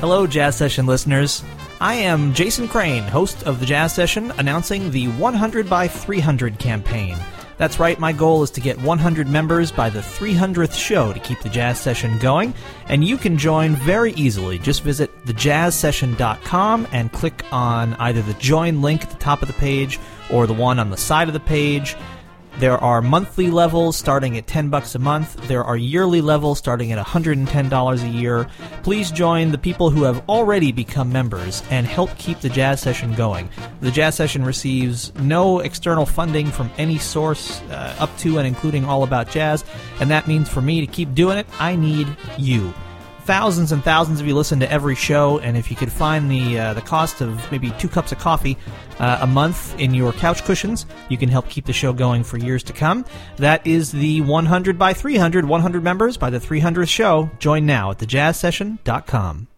Hello, 0.00 0.26
Jazz 0.26 0.56
Session 0.56 0.86
listeners. 0.86 1.44
I 1.78 1.92
am 1.92 2.32
Jason 2.32 2.66
Crane, 2.68 3.02
host 3.02 3.42
of 3.42 3.60
the 3.60 3.66
Jazz 3.66 3.92
Session, 3.94 4.30
announcing 4.38 4.90
the 4.90 5.08
100 5.08 5.68
by 5.68 5.88
300 5.88 6.58
campaign. 6.58 7.18
That's 7.58 7.78
right, 7.78 8.00
my 8.00 8.10
goal 8.10 8.42
is 8.42 8.50
to 8.52 8.62
get 8.62 8.80
100 8.80 9.28
members 9.28 9.70
by 9.70 9.90
the 9.90 10.00
300th 10.00 10.72
show 10.72 11.12
to 11.12 11.20
keep 11.20 11.38
the 11.40 11.50
Jazz 11.50 11.78
Session 11.78 12.18
going, 12.18 12.54
and 12.86 13.04
you 13.04 13.18
can 13.18 13.36
join 13.36 13.76
very 13.76 14.14
easily. 14.14 14.58
Just 14.58 14.82
visit 14.82 15.10
thejazzsession.com 15.26 16.88
and 16.92 17.12
click 17.12 17.44
on 17.52 17.92
either 17.96 18.22
the 18.22 18.32
join 18.34 18.80
link 18.80 19.02
at 19.02 19.10
the 19.10 19.18
top 19.18 19.42
of 19.42 19.48
the 19.48 19.54
page 19.54 20.00
or 20.30 20.46
the 20.46 20.54
one 20.54 20.78
on 20.78 20.88
the 20.88 20.96
side 20.96 21.28
of 21.28 21.34
the 21.34 21.40
page. 21.40 21.94
There 22.58 22.76
are 22.78 23.00
monthly 23.00 23.50
levels 23.50 23.96
starting 23.96 24.36
at 24.36 24.46
10 24.46 24.68
bucks 24.68 24.94
a 24.94 24.98
month. 24.98 25.36
There 25.48 25.64
are 25.64 25.76
yearly 25.76 26.20
levels 26.20 26.58
starting 26.58 26.92
at 26.92 27.04
$110 27.04 28.02
a 28.02 28.08
year. 28.08 28.48
Please 28.82 29.10
join 29.10 29.50
the 29.50 29.58
people 29.58 29.88
who 29.90 30.02
have 30.02 30.28
already 30.28 30.72
become 30.72 31.10
members 31.10 31.62
and 31.70 31.86
help 31.86 32.14
keep 32.18 32.40
the 32.40 32.50
jazz 32.50 32.80
session 32.80 33.14
going. 33.14 33.48
The 33.80 33.90
jazz 33.90 34.14
session 34.14 34.44
receives 34.44 35.14
no 35.16 35.60
external 35.60 36.04
funding 36.04 36.50
from 36.50 36.70
any 36.76 36.98
source 36.98 37.60
uh, 37.70 37.96
up 37.98 38.16
to 38.18 38.38
and 38.38 38.46
including 38.46 38.84
All 38.84 39.04
About 39.04 39.30
Jazz, 39.30 39.64
and 40.00 40.10
that 40.10 40.28
means 40.28 40.48
for 40.48 40.60
me 40.60 40.80
to 40.80 40.86
keep 40.86 41.14
doing 41.14 41.38
it, 41.38 41.46
I 41.58 41.76
need 41.76 42.08
you 42.36 42.74
thousands 43.24 43.72
and 43.72 43.82
thousands 43.82 44.20
of 44.20 44.26
you 44.26 44.34
listen 44.34 44.60
to 44.60 44.70
every 44.70 44.94
show, 44.94 45.38
and 45.38 45.56
if 45.56 45.70
you 45.70 45.76
could 45.76 45.92
find 45.92 46.30
the 46.30 46.58
uh, 46.58 46.74
the 46.74 46.80
cost 46.80 47.20
of 47.20 47.50
maybe 47.50 47.70
two 47.78 47.88
cups 47.88 48.12
of 48.12 48.18
coffee 48.18 48.56
uh, 48.98 49.18
a 49.20 49.26
month 49.26 49.78
in 49.78 49.94
your 49.94 50.12
couch 50.12 50.44
cushions, 50.44 50.86
you 51.08 51.16
can 51.16 51.28
help 51.28 51.48
keep 51.48 51.66
the 51.66 51.72
show 51.72 51.92
going 51.92 52.22
for 52.22 52.36
years 52.36 52.62
to 52.64 52.72
come. 52.72 53.04
That 53.36 53.66
is 53.66 53.92
the 53.92 54.20
100 54.20 54.78
by 54.78 54.92
300, 54.92 55.44
100 55.44 55.82
members 55.82 56.16
by 56.16 56.30
the 56.30 56.38
300th 56.38 56.88
show. 56.88 57.30
Join 57.38 57.66
now 57.66 57.90
at 57.90 57.98
thejazzsession.com. 57.98 59.48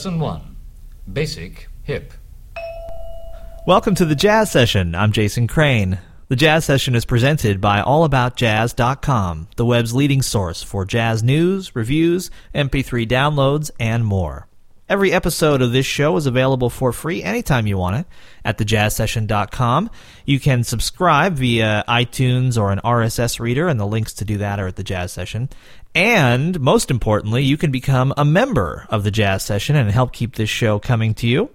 Lesson 0.00 0.18
1 0.18 0.56
Basic 1.12 1.68
Hip. 1.82 2.14
Welcome 3.66 3.94
to 3.96 4.06
the 4.06 4.14
Jazz 4.14 4.50
Session. 4.50 4.94
I'm 4.94 5.12
Jason 5.12 5.46
Crane. 5.46 5.98
The 6.28 6.36
Jazz 6.36 6.64
Session 6.64 6.94
is 6.94 7.04
presented 7.04 7.60
by 7.60 7.82
AllAboutJazz.com, 7.82 9.48
the 9.56 9.66
web's 9.66 9.94
leading 9.94 10.22
source 10.22 10.62
for 10.62 10.86
jazz 10.86 11.22
news, 11.22 11.76
reviews, 11.76 12.30
MP3 12.54 13.06
downloads, 13.06 13.70
and 13.78 14.06
more. 14.06 14.48
Every 14.90 15.12
episode 15.12 15.62
of 15.62 15.70
this 15.70 15.86
show 15.86 16.16
is 16.16 16.26
available 16.26 16.68
for 16.68 16.92
free 16.92 17.22
anytime 17.22 17.68
you 17.68 17.78
want 17.78 17.98
it 17.98 18.06
at 18.44 18.58
thejazzsession.com. 18.58 19.88
You 20.26 20.40
can 20.40 20.64
subscribe 20.64 21.34
via 21.34 21.84
iTunes 21.86 22.60
or 22.60 22.72
an 22.72 22.80
RSS 22.84 23.38
reader, 23.38 23.68
and 23.68 23.78
the 23.78 23.86
links 23.86 24.14
to 24.14 24.24
do 24.24 24.38
that 24.38 24.58
are 24.58 24.66
at 24.66 24.74
the 24.74 24.82
Jazz 24.82 25.12
Session. 25.12 25.48
And 25.94 26.58
most 26.58 26.90
importantly, 26.90 27.44
you 27.44 27.56
can 27.56 27.70
become 27.70 28.12
a 28.16 28.24
member 28.24 28.88
of 28.90 29.04
the 29.04 29.12
Jazz 29.12 29.44
Session 29.44 29.76
and 29.76 29.88
help 29.92 30.12
keep 30.12 30.34
this 30.34 30.50
show 30.50 30.80
coming 30.80 31.14
to 31.14 31.28
you. 31.28 31.50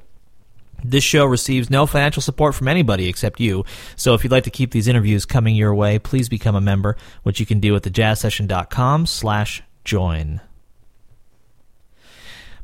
This 0.82 1.04
show 1.04 1.26
receives 1.26 1.70
no 1.70 1.86
financial 1.86 2.22
support 2.22 2.56
from 2.56 2.70
anybody 2.70 3.10
except 3.10 3.42
you. 3.42 3.66
So 3.98 4.14
if 4.14 4.24
you'd 4.24 4.32
like 4.32 4.46
to 4.46 4.50
keep 4.50 4.72
these 4.72 4.88
interviews 4.88 5.26
coming 5.26 5.58
your 5.58 5.76
way, 5.76 6.00
please 6.00 6.30
become 6.30 6.56
a 6.56 6.62
member, 6.62 6.96
which 7.24 7.42
you 7.42 7.46
can 7.46 7.60
do 7.60 7.76
at 7.76 7.82
thejazzsession.com 7.82 9.08
slash 9.08 9.62
join. 9.84 10.40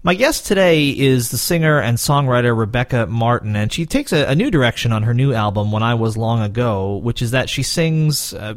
My 0.03 0.16
guest 0.16 0.47
today 0.47 0.89
is 0.89 1.29
the 1.29 1.38
singer 1.38 1.79
and 1.79 1.95
songwriter 1.95 2.57
Rebecca 2.57 3.06
Martin, 3.06 3.56
and 3.56 3.72
she 3.72 3.85
takes 3.85 4.12
a, 4.12 4.25
a 4.25 4.34
new 4.34 4.50
direction 4.50 4.91
on 4.91 5.03
her 5.03 5.13
new 5.13 5.31
album, 5.31 5.72
When 5.72 5.84
I 5.84 5.94
Was 5.94 6.17
Long 6.17 6.41
Ago, 6.41 6.97
which 6.97 7.22
is 7.22 7.29
that 7.31 7.51
she 7.51 7.62
sings 7.62 8.34
uh, 8.34 8.56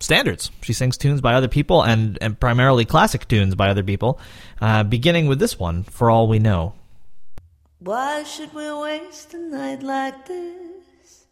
standards. 0.00 0.50
She 0.62 0.72
sings 0.72 0.98
tunes 0.98 1.20
by 1.20 1.34
other 1.34 1.46
people 1.46 1.82
and, 1.82 2.18
and 2.20 2.40
primarily 2.40 2.84
classic 2.84 3.28
tunes 3.28 3.54
by 3.54 3.68
other 3.68 3.84
people, 3.84 4.18
uh, 4.60 4.82
beginning 4.82 5.28
with 5.28 5.38
this 5.38 5.60
one, 5.60 5.84
For 5.84 6.10
All 6.10 6.26
We 6.26 6.40
Know. 6.40 6.74
Why 7.78 8.24
should 8.24 8.52
we 8.52 8.72
waste 8.72 9.32
a 9.32 9.38
night 9.38 9.84
like 9.84 10.26
this? 10.26 11.26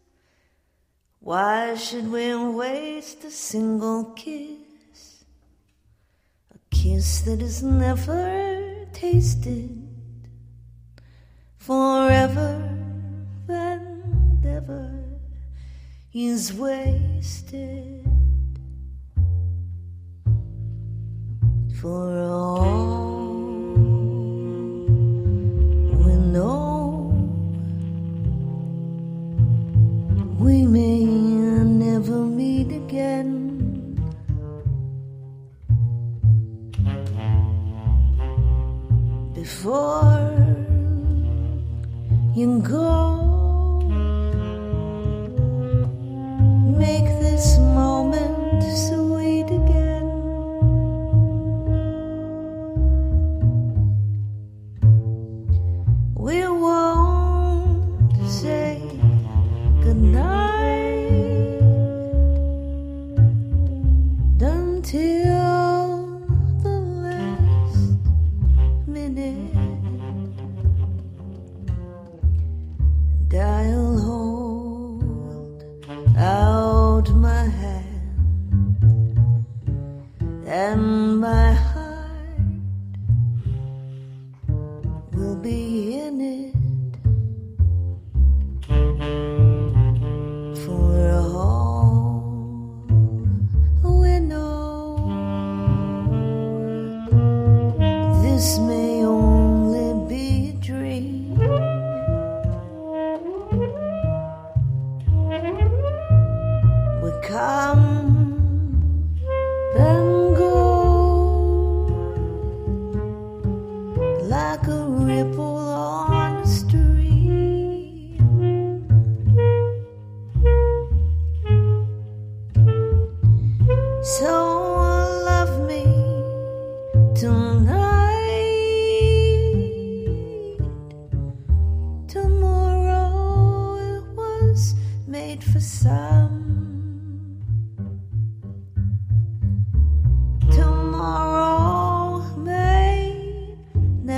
Why 1.19 1.75
should 1.75 2.09
we 2.09 2.33
waste 2.33 3.25
a 3.25 3.31
single 3.31 4.05
kiss? 4.15 5.25
A 6.53 6.57
kiss 6.73 7.21
that 7.23 7.41
is 7.41 7.61
never 7.61 8.72
tasted 8.93 9.69
forever 11.57 12.69
and 13.49 14.45
ever 14.45 15.03
is 16.13 16.53
wasted. 16.53 18.05
For 21.81 22.17
all 22.19 22.63
we 26.05 26.15
know, 26.31 27.11
we 30.39 30.65
may 30.65 31.03
never 31.03 32.19
meet 32.25 32.71
again. 32.71 33.52
Before 39.63 40.19
you 42.35 42.59
go, 42.59 43.79
make 46.77 47.12
minute. 69.13 69.53
And 73.35 73.92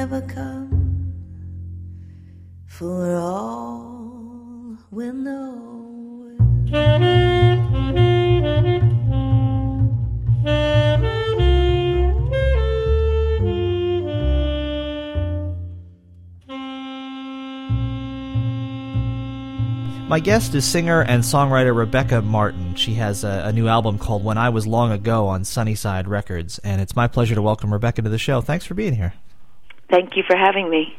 never 0.08 0.22
come. 0.28 1.14
for 2.68 3.16
all 3.16 4.78
we 4.92 5.10
know. 5.10 5.52
My 20.08 20.20
guest 20.20 20.54
is 20.54 20.66
singer 20.66 21.02
and 21.02 21.24
songwriter 21.24 21.76
Rebecca 21.76 22.22
Martin. 22.22 22.76
She 22.76 22.94
has 22.94 23.24
a, 23.24 23.46
a, 23.46 23.52
new 23.52 23.68
album 23.68 23.98
called 23.98 24.24
When 24.24 24.38
I 24.38 24.50
Was 24.50 24.68
Long 24.68 24.92
Ago 24.92 25.28
on 25.28 25.44
Sunnyside 25.44 26.08
Records, 26.08 26.60
and 26.60 26.80
it's 26.80 26.96
my 26.96 27.08
pleasure 27.08 27.34
to 27.34 27.42
welcome 27.42 27.74
Rebecca 27.74 28.04
to 28.04 28.10
the 28.10 28.20
show. 28.20 28.42
Thanks 28.42 28.66
for 28.66 28.76
being 28.76 28.94
here. 28.94 29.14
Thank 29.96 30.18
you 30.18 30.24
for 30.28 30.36
having 30.36 30.70
me. 30.70 30.94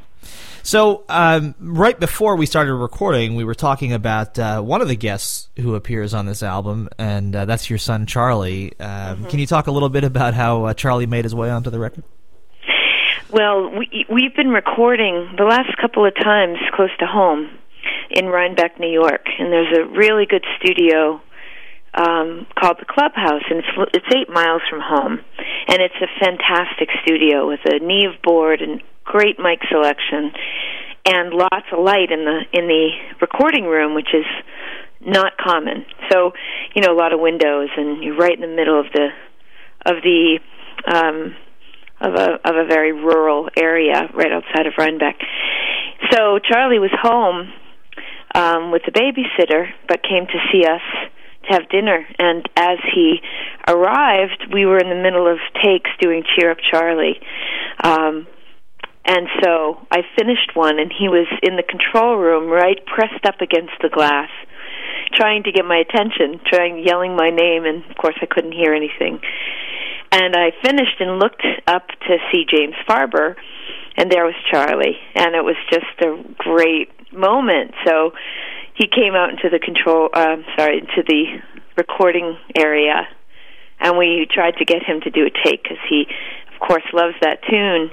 So, 0.63 1.05
um, 1.11 1.55
right 1.61 2.01
before 2.01 2.35
we 2.35 2.47
started 2.47 2.75
recording, 2.75 3.37
we 3.37 3.45
were 3.45 3.55
talking 3.55 3.93
about 3.93 4.39
uh, 4.39 4.63
one 4.63 4.81
of 4.81 4.89
the 4.89 4.97
guests 4.97 5.51
who 5.59 5.75
appears 5.75 6.15
on 6.15 6.25
this 6.25 6.43
album, 6.43 6.89
and 6.99 7.37
uh, 7.37 7.45
that's 7.45 7.69
your 7.69 7.79
son, 7.79 8.07
Charlie. 8.07 8.73
Um, 8.81 8.89
mm-hmm. 8.89 9.27
Can 9.27 9.39
you 9.39 9.47
talk 9.47 9.67
a 9.67 9.71
little 9.71 9.91
bit 9.91 10.03
about 10.03 10.33
how 10.33 10.65
uh, 10.65 10.73
Charlie 10.73 11.05
made 11.05 11.27
his 11.27 11.35
way 11.35 11.51
onto 11.51 11.69
the 11.69 11.79
record? 11.79 12.05
Well, 13.31 13.69
we, 13.79 14.07
we've 14.11 14.35
been 14.35 14.49
recording 14.49 15.35
the 15.37 15.45
last 15.45 15.77
couple 15.79 16.07
of 16.07 16.15
times 16.15 16.57
close 16.73 16.97
to 17.01 17.07
home 17.07 17.51
in 18.11 18.27
Rhinebeck, 18.27 18.81
New 18.81 18.91
York, 18.91 19.27
and 19.39 19.53
there's 19.53 19.77
a 19.77 19.85
really 19.85 20.25
good 20.25 20.45
studio 20.59 21.21
um, 21.97 22.47
called 22.59 22.77
the 22.79 22.85
Clubhouse, 22.85 23.43
and 23.49 23.61
it's 23.61 23.91
it's 23.95 24.15
eight 24.15 24.29
miles 24.29 24.63
from 24.69 24.81
home, 24.81 25.19
and 25.69 25.79
it's 25.81 25.97
a 26.01 26.09
fantastic 26.21 26.89
studio 27.03 27.49
with 27.49 27.61
a 27.65 27.79
Neve 27.79 28.21
board 28.23 28.61
and 28.61 28.83
great 29.05 29.39
mic 29.39 29.61
selection, 29.71 30.33
and 31.07 31.33
lots 31.33 31.67
of 31.73 31.83
light 31.83 32.13
in 32.13 32.25
the 32.25 32.41
in 32.53 32.69
the 32.69 32.91
recording 33.21 33.65
room, 33.65 33.95
which 33.95 34.13
is 34.13 34.27
not 35.01 35.39
common. 35.39 35.87
So, 36.13 36.33
you 36.75 36.83
know, 36.83 36.93
a 36.93 36.99
lot 36.99 37.13
of 37.13 37.21
windows, 37.21 37.71
and 37.77 38.03
you're 38.03 38.17
right 38.17 38.35
in 38.35 38.41
the 38.41 38.55
middle 38.55 38.79
of 38.79 38.87
the 38.93 39.09
of 39.87 40.03
the 40.03 40.39
um, 40.87 41.35
of 42.01 42.15
a 42.15 42.29
of 42.45 42.57
a 42.57 42.67
very 42.69 42.93
rural 42.93 43.49
area 43.57 44.09
right 44.13 44.33
outside 44.33 44.67
of 44.67 44.75
Rhinebeck. 44.77 45.17
So 46.13 46.39
Charlie 46.39 46.79
was 46.79 46.93
home 47.01 47.53
um, 48.35 48.71
with 48.71 48.83
the 48.85 48.93
babysitter, 48.93 49.69
but 49.89 50.03
came 50.03 50.27
to 50.27 50.39
see 50.53 50.67
us 50.67 50.83
to 51.47 51.55
have 51.55 51.69
dinner. 51.69 52.07
And 52.19 52.49
as 52.57 52.79
he 52.95 53.21
arrived, 53.69 54.47
we 54.53 54.67
were 54.67 54.79
in 54.79 54.89
the 54.89 55.03
middle 55.03 55.31
of 55.31 55.39
takes 55.63 55.91
doing 56.01 56.25
"Cheer 56.35 56.51
Up, 56.51 56.59
Charlie." 56.71 57.21
Um, 57.83 58.27
and 59.07 59.29
so 59.43 59.79
I 59.91 60.03
finished 60.19 60.51
one, 60.55 60.81
and 60.81 60.91
he 60.91 61.09
was 61.09 61.29
in 61.43 61.55
the 61.55 61.63
control 61.63 62.17
room, 62.17 62.51
right 62.51 62.79
pressed 62.87 63.25
up 63.25 63.41
against 63.41 63.73
the 63.81 63.89
glass, 63.89 64.31
trying 65.15 65.45
to 65.45 65.53
get 65.53 65.65
my 65.65 65.79
attention, 65.79 66.41
trying 66.45 66.83
yelling 66.85 67.15
my 67.15 67.31
name, 67.31 67.65
and 67.65 67.89
of 67.89 67.97
course 67.97 68.17
I 68.21 68.27
couldn't 68.27 68.53
hear 68.53 68.75
anything. 68.75 69.21
And 70.11 70.35
I 70.35 70.51
finished 70.65 70.99
and 71.01 71.19
looked 71.21 71.47
up 71.67 71.87
to 71.87 72.17
see 72.33 72.45
James 72.51 72.75
Farber, 72.89 73.37
and 73.97 74.11
there 74.11 74.25
was 74.25 74.35
Charlie, 74.51 74.99
and 75.15 75.35
it 75.37 75.45
was 75.45 75.57
just 75.71 75.87
a 76.03 76.23
great 76.39 76.91
moment. 77.13 77.73
So 77.87 78.13
he 78.76 78.87
came 78.87 79.14
out 79.14 79.31
into 79.31 79.49
the 79.50 79.58
control, 79.58 80.11
uh, 80.12 80.37
sorry, 80.56 80.78
into 80.78 81.02
the 81.06 81.40
recording 81.76 82.37
area, 82.55 83.08
and 83.81 83.99
we 83.99 84.26
tried 84.31 84.56
to 84.58 84.64
get 84.64 84.82
him 84.82 85.00
to 85.02 85.11
do 85.11 85.26
a 85.26 85.31
take 85.31 85.62
because 85.62 85.78
he, 85.88 86.06
of 86.52 86.61
course, 86.61 86.84
loves 86.93 87.14
that 87.23 87.40
tune. 87.49 87.90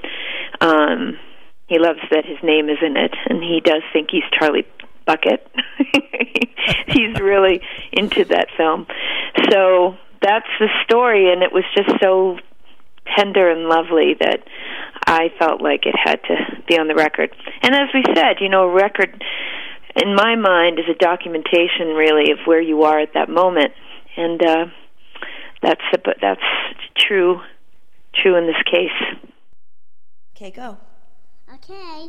Um, 0.60 1.18
he 1.66 1.78
loves 1.78 2.00
that 2.10 2.24
his 2.24 2.38
name 2.42 2.68
is 2.68 2.78
in 2.84 2.96
it, 2.96 3.14
and 3.28 3.42
he 3.42 3.60
does 3.64 3.82
think 3.92 4.10
he's 4.10 4.24
Charlie 4.38 4.66
Bucket. 5.06 5.46
he's 6.88 7.18
really 7.20 7.60
into 7.92 8.24
that 8.26 8.48
film. 8.56 8.86
So 9.50 9.96
that's 10.20 10.48
the 10.60 10.68
story, 10.84 11.32
and 11.32 11.42
it 11.42 11.52
was 11.52 11.64
just 11.74 11.90
so 12.02 12.38
tender 13.16 13.50
and 13.50 13.68
lovely 13.68 14.14
that 14.20 14.44
I 15.06 15.30
felt 15.38 15.60
like 15.60 15.86
it 15.86 15.94
had 16.02 16.20
to 16.24 16.62
be 16.66 16.78
on 16.78 16.88
the 16.88 16.94
record. 16.94 17.34
And 17.62 17.74
as 17.74 17.88
we 17.92 18.02
said, 18.14 18.36
you 18.40 18.48
know, 18.48 18.66
record 18.66 19.22
in 19.96 20.14
my 20.14 20.36
mind 20.36 20.78
is 20.78 20.86
a 20.90 20.98
documentation 20.98 21.88
really 21.96 22.32
of 22.32 22.38
where 22.46 22.60
you 22.60 22.82
are 22.82 22.98
at 22.98 23.14
that 23.14 23.28
moment. 23.28 23.72
And 24.16 24.42
uh 24.42 24.66
that's 25.62 25.80
but 26.04 26.16
that's 26.20 26.40
true 26.96 27.40
true 28.22 28.36
in 28.36 28.46
this 28.46 28.62
case. 28.70 29.30
Okay, 30.36 30.50
go. 30.50 30.76
Okay. 31.52 32.08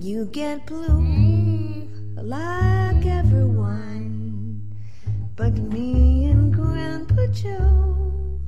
You 0.00 0.26
get 0.26 0.66
blue 0.66 1.88
like 2.16 3.06
everyone, 3.06 4.76
but 5.36 5.54
me 5.54 6.26
and 6.26 6.52
Grandpa 6.52 7.26
Joe. 7.32 8.40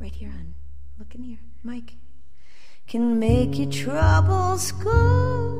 Right 0.00 0.14
here, 0.14 0.30
hon. 0.30 0.54
Look 0.98 1.14
in 1.14 1.22
here. 1.22 1.38
Mike. 1.62 1.96
Can 2.86 3.18
make 3.18 3.58
your 3.58 3.70
troubles 3.70 4.72
go 4.72 5.57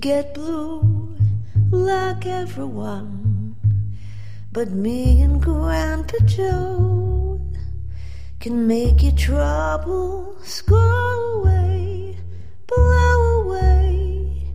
get 0.00 0.32
blue 0.32 1.16
like 1.70 2.24
everyone, 2.24 3.56
but 4.52 4.70
me 4.70 5.20
and 5.22 5.42
Grandpa 5.42 6.18
Joe 6.24 7.40
can 8.38 8.66
make 8.66 9.02
your 9.02 9.12
troubles 9.12 10.62
go 10.62 10.76
away, 10.76 12.16
blow 12.66 13.42
away. 13.42 14.52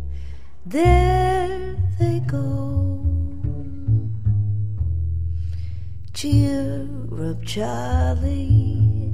There 0.66 1.76
they 2.00 2.20
go. 2.26 3.06
Cheer 6.14 6.88
up, 7.20 7.44
Charlie. 7.44 9.14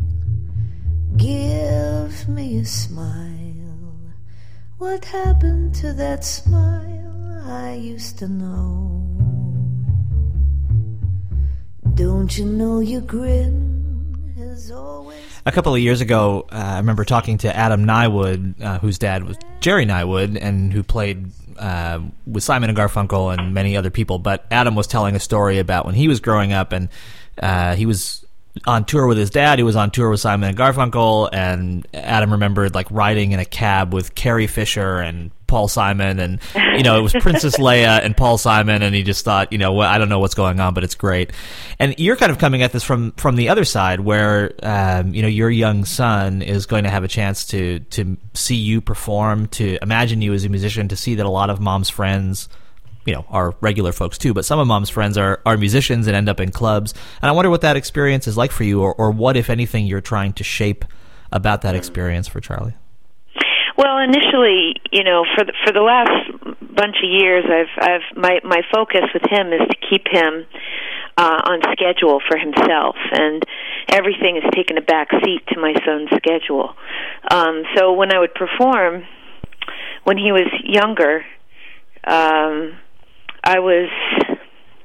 Give 1.17 2.29
me 2.29 2.59
a 2.59 2.65
smile. 2.65 3.48
What 4.79 5.03
happened 5.03 5.75
to 5.75 5.91
that 5.91 6.23
smile 6.23 7.43
I 7.45 7.73
used 7.73 8.17
to 8.19 8.29
know? 8.29 8.95
Don't 11.95 12.37
you 12.37 12.45
know 12.45 12.79
your 12.79 13.01
grin 13.01 14.15
is 14.37 14.71
always. 14.71 15.19
A 15.45 15.51
couple 15.51 15.75
of 15.75 15.81
years 15.81 15.99
ago, 15.99 16.47
uh, 16.49 16.55
I 16.55 16.77
remember 16.77 17.03
talking 17.03 17.37
to 17.39 17.53
Adam 17.53 17.83
Niewood, 17.83 18.61
uh, 18.61 18.79
whose 18.79 18.97
dad 18.97 19.25
was 19.25 19.37
Gerry 19.59 19.85
Niewood, 19.85 20.41
and 20.41 20.71
who 20.71 20.81
played 20.81 21.29
uh, 21.57 21.99
with 22.25 22.45
Simon 22.45 22.69
and 22.69 22.79
Garfunkel 22.79 23.37
and 23.37 23.53
many 23.53 23.75
other 23.75 23.89
people. 23.89 24.17
But 24.17 24.45
Adam 24.49 24.75
was 24.75 24.87
telling 24.87 25.13
a 25.13 25.19
story 25.19 25.59
about 25.59 25.85
when 25.85 25.95
he 25.95 26.07
was 26.07 26.21
growing 26.21 26.53
up, 26.53 26.71
and 26.71 26.87
uh, 27.37 27.75
he 27.75 27.85
was 27.85 28.25
on 28.65 28.85
tour 28.85 29.07
with 29.07 29.17
his 29.17 29.29
dad. 29.29 29.59
He 29.59 29.63
was 29.63 29.75
on 29.75 29.91
tour 29.91 30.09
with 30.09 30.19
Simon 30.19 30.49
and 30.49 30.57
Garfunkel, 30.57 31.29
and 31.31 31.87
Adam 31.93 32.31
remembered 32.31 32.75
like 32.75 32.89
riding 32.91 33.31
in 33.31 33.39
a 33.39 33.45
cab 33.45 33.93
with 33.93 34.15
Carrie 34.15 34.47
Fisher 34.47 34.97
and 34.97 35.31
Paul 35.47 35.67
Simon, 35.67 36.19
and 36.19 36.39
you 36.55 36.83
know 36.83 36.97
it 36.97 37.01
was 37.01 37.13
Princess 37.13 37.57
Leia 37.59 38.03
and 38.03 38.15
Paul 38.15 38.37
Simon, 38.37 38.81
and 38.81 38.95
he 38.95 39.03
just 39.03 39.25
thought, 39.25 39.51
you 39.51 39.57
know, 39.57 39.73
well, 39.73 39.89
I 39.89 39.97
don't 39.97 40.09
know 40.09 40.19
what's 40.19 40.35
going 40.35 40.59
on, 40.59 40.73
but 40.73 40.83
it's 40.83 40.95
great. 40.95 41.31
And 41.79 41.95
you're 41.97 42.15
kind 42.15 42.31
of 42.31 42.37
coming 42.37 42.61
at 42.61 42.71
this 42.71 42.83
from 42.83 43.11
from 43.13 43.35
the 43.35 43.49
other 43.49 43.65
side, 43.65 43.99
where 43.99 44.53
um, 44.63 45.13
you 45.13 45.21
know 45.21 45.27
your 45.27 45.49
young 45.49 45.85
son 45.85 46.41
is 46.41 46.65
going 46.65 46.83
to 46.83 46.89
have 46.89 47.03
a 47.03 47.07
chance 47.07 47.45
to 47.47 47.79
to 47.79 48.17
see 48.33 48.55
you 48.55 48.79
perform, 48.79 49.47
to 49.47 49.77
imagine 49.81 50.21
you 50.21 50.33
as 50.33 50.45
a 50.45 50.49
musician, 50.49 50.87
to 50.87 50.95
see 50.95 51.15
that 51.15 51.25
a 51.25 51.29
lot 51.29 51.49
of 51.49 51.59
mom's 51.59 51.89
friends 51.89 52.47
you 53.05 53.13
know 53.13 53.25
are 53.29 53.55
regular 53.61 53.91
folks 53.91 54.17
too, 54.17 54.33
but 54.33 54.45
some 54.45 54.59
of 54.59 54.67
mom's 54.67 54.89
friends 54.89 55.17
are 55.17 55.41
are 55.45 55.57
musicians 55.57 56.07
and 56.07 56.15
end 56.15 56.29
up 56.29 56.39
in 56.39 56.51
clubs. 56.51 56.93
And 57.21 57.29
I 57.29 57.31
wonder 57.31 57.49
what 57.49 57.61
that 57.61 57.75
experience 57.75 58.27
is 58.27 58.37
like 58.37 58.51
for 58.51 58.63
you, 58.63 58.81
or, 58.81 58.93
or 58.95 59.11
what, 59.11 59.37
if 59.37 59.49
anything, 59.49 59.85
you're 59.85 60.01
trying 60.01 60.33
to 60.33 60.43
shape 60.43 60.85
about 61.31 61.61
that 61.61 61.75
experience 61.75 62.27
for 62.27 62.39
Charlie. 62.39 62.75
Well, 63.77 63.99
initially, 63.99 64.75
you 64.91 65.05
know, 65.05 65.23
for 65.37 65.45
the, 65.45 65.53
for 65.65 65.71
the 65.71 65.79
last 65.79 66.75
bunch 66.75 66.97
of 67.03 67.09
years, 67.09 67.45
I've 67.47 67.89
I've 67.89 68.17
my 68.17 68.39
my 68.43 68.61
focus 68.73 69.03
with 69.13 69.23
him 69.29 69.53
is 69.53 69.61
to 69.69 69.77
keep 69.89 70.07
him 70.11 70.45
uh, 71.17 71.39
on 71.45 71.61
schedule 71.71 72.19
for 72.27 72.37
himself, 72.37 72.95
and 73.11 73.43
everything 73.89 74.37
is 74.37 74.43
taken 74.53 74.77
a 74.77 74.81
back 74.81 75.09
seat 75.23 75.47
to 75.53 75.59
my 75.59 75.73
son's 75.85 76.09
schedule. 76.17 76.75
Um, 77.31 77.63
so 77.75 77.93
when 77.93 78.13
I 78.13 78.19
would 78.19 78.33
perform, 78.33 79.03
when 80.03 80.17
he 80.17 80.31
was 80.31 80.47
younger, 80.63 81.25
um, 82.05 82.77
I 83.49 83.57
was 83.57 83.89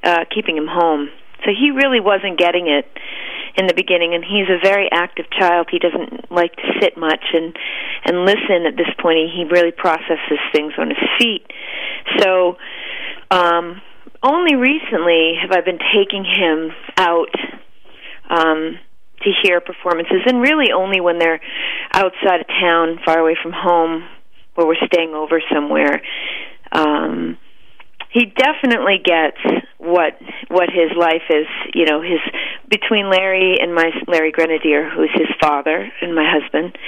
uh, 0.02 0.24
keeping 0.34 0.56
him 0.56 0.66
home. 0.66 1.10
So 1.44 1.50
he 1.52 1.70
really 1.70 2.00
wasn't 2.00 2.38
getting 2.38 2.66
it 2.66 2.88
in 3.56 3.66
the 3.66 3.74
beginning 3.74 4.14
and 4.14 4.24
he's 4.24 4.48
a 4.48 4.58
very 4.64 4.88
active 4.90 5.26
child. 5.30 5.68
He 5.70 5.78
doesn't 5.78 6.32
like 6.32 6.56
to 6.56 6.62
sit 6.80 6.96
much 6.96 7.22
and 7.34 7.54
and 8.06 8.24
listen 8.24 8.64
at 8.66 8.76
this 8.76 8.88
point. 8.98 9.30
He 9.36 9.44
really 9.44 9.70
processes 9.70 10.40
things 10.52 10.72
on 10.78 10.88
his 10.88 11.04
feet. 11.18 11.46
So 12.20 12.56
um 13.30 13.82
only 14.22 14.56
recently 14.56 15.34
have 15.40 15.52
i 15.52 15.60
been 15.60 15.78
taking 15.92 16.24
him 16.24 16.70
out 16.96 17.28
um 18.30 18.78
to 19.22 19.30
hear 19.42 19.60
performances 19.60 20.22
and 20.26 20.40
really 20.40 20.72
only 20.72 21.00
when 21.00 21.18
they're 21.18 21.40
outside 21.92 22.40
of 22.40 22.48
town 22.48 22.98
far 23.04 23.18
away 23.18 23.36
from 23.40 23.52
home 23.52 24.08
where 24.54 24.66
we're 24.66 24.86
staying 24.86 25.14
over 25.14 25.40
somewhere. 25.52 26.00
Um 26.72 27.38
he 28.14 28.26
definitely 28.26 28.98
gets 29.04 29.42
what 29.78 30.14
what 30.48 30.70
his 30.70 30.96
life 30.96 31.26
is 31.28 31.46
you 31.74 31.84
know 31.84 32.00
his 32.00 32.20
between 32.70 33.10
larry 33.10 33.58
and 33.60 33.74
my 33.74 33.90
larry 34.06 34.32
grenadier 34.32 34.88
who's 34.88 35.10
his 35.12 35.28
father 35.42 35.90
and 36.00 36.14
my 36.14 36.24
husband 36.24 36.78